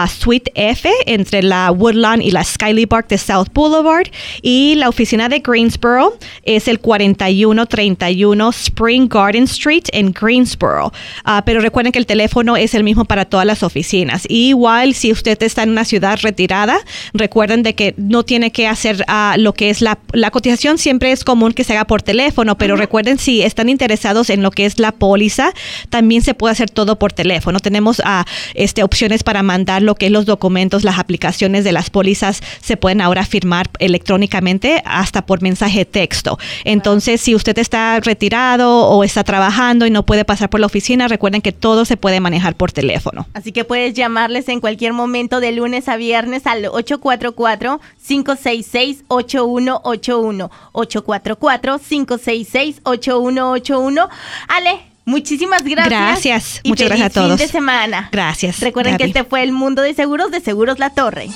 Suite 0.08 0.52
F, 0.56 0.90
entre 1.06 1.44
la 1.44 1.72
Woodland 1.72 2.22
y 2.22 2.32
la 2.32 2.44
Skyly 2.44 2.86
Park 2.86 3.08
de 3.10 3.18
South 3.18 3.48
Boulevard. 3.54 4.08
Y 4.42 4.76
la 4.76 4.90
oficina 4.90 5.28
de 5.30 5.40
Greensboro 5.40 6.18
es 6.44 6.68
el 6.68 6.80
4131 6.80 8.50
Spring 8.50 9.08
Garden 9.10 9.44
Street 9.44 9.84
en 9.92 10.12
Greensboro. 10.12 10.94
Ah, 11.24 11.44
pero 11.46 11.60
recuerden 11.60 11.92
que 11.92 12.00
el 12.00 12.06
teléfono 12.06 12.56
es 12.56 12.74
el 12.74 12.84
mismo 12.84 13.06
para 13.06 13.26
todas 13.26 13.46
las 13.46 13.64
oficinas. 13.64 14.26
igual, 14.30 14.94
si 14.94 15.12
usted 15.12 15.42
está 15.44 15.64
en 15.64 15.72
una 15.72 15.86
ciudad 15.86 16.20
retirada, 16.22 16.80
recuerden 17.14 17.64
de 17.64 17.76
que 17.76 17.94
no 17.98 18.24
tiene 18.24 18.52
que 18.52 18.68
hacer 18.68 19.04
ah, 19.08 19.36
lo 19.38 19.54
que 19.54 19.70
es 19.70 19.82
la, 19.82 20.00
la 20.14 20.32
cotización, 20.32 20.78
siempre 20.78 21.12
es 21.12 21.24
común 21.24 21.54
que 21.54 21.64
se 21.64 21.74
haga 21.74 21.86
por 21.86 22.02
teléfono 22.02 22.58
pero 22.62 22.76
recuerden 22.76 23.17
si 23.17 23.41
están 23.41 23.69
interesados 23.69 24.30
en 24.30 24.43
lo 24.43 24.52
que 24.52 24.67
es 24.67 24.78
la 24.78 24.91
póliza, 24.91 25.52
también 25.89 26.21
se 26.21 26.36
puede 26.36 26.52
hacer 26.52 26.69
todo 26.69 27.00
por 27.00 27.12
teléfono. 27.12 27.60
Tenemos 27.60 27.97
uh, 27.97 28.24
este, 28.54 28.84
opciones 28.84 29.24
para 29.24 29.41
mandar 29.41 29.82
lo 29.82 29.95
que 29.95 30.06
es 30.06 30.12
los 30.12 30.28
documentos, 30.28 30.84
las 30.84 31.00
aplicaciones 31.00 31.63
de 31.63 31.71
las 31.71 31.89
pólizas 31.89 32.43
se 32.62 32.78
pueden 32.78 33.02
ahora 33.02 33.26
firmar 33.26 33.67
electrónicamente 33.80 34.84
hasta 34.86 35.26
por 35.26 35.41
mensaje 35.41 35.86
texto. 35.86 36.38
Entonces, 36.63 37.19
si 37.19 37.34
usted 37.34 37.58
está 37.58 38.00
retirado 38.00 38.88
o 38.89 39.04
está 39.04 39.24
trabajando 39.24 39.88
y 39.88 39.89
no 39.89 40.06
puede 40.06 40.24
pasar 40.24 40.52
por 40.52 40.60
la 40.60 40.67
oficina, 40.67 41.08
recuerden 41.08 41.41
que 41.41 41.54
todo 41.54 41.84
se 41.84 41.97
puede 41.97 42.19
manejar 42.19 42.54
por 42.54 42.71
teléfono. 42.71 43.26
Así 43.34 43.52
que 43.52 43.63
puedes 43.63 43.95
llamarles 43.95 44.47
en 44.50 44.60
cualquier 44.60 44.93
momento 44.93 45.39
de 45.39 45.52
lunes 45.52 45.89
a 45.89 45.97
viernes 45.97 46.45
al 46.45 46.67
844 46.67 47.82
566 48.08 49.06
8181 49.08 50.52
844 50.74 51.80
566 51.80 52.51
8181 52.84 54.10
Ale, 54.48 54.80
muchísimas 55.06 55.64
gracias. 55.64 55.90
Gracias, 55.90 56.62
muchas 56.66 56.88
gracias 56.88 57.10
a 57.10 57.14
todos. 57.14 57.38
fin 57.40 57.48
de 57.48 57.52
semana. 57.52 58.10
Gracias. 58.12 58.60
Recuerden 58.60 58.98
que 58.98 59.06
este 59.06 59.24
fue 59.24 59.44
el 59.44 59.52
mundo 59.52 59.82
de 59.82 59.94
seguros 59.94 60.32
de 60.32 60.42
Seguros 60.42 60.80
La 60.80 60.92
Torre. 60.92 61.30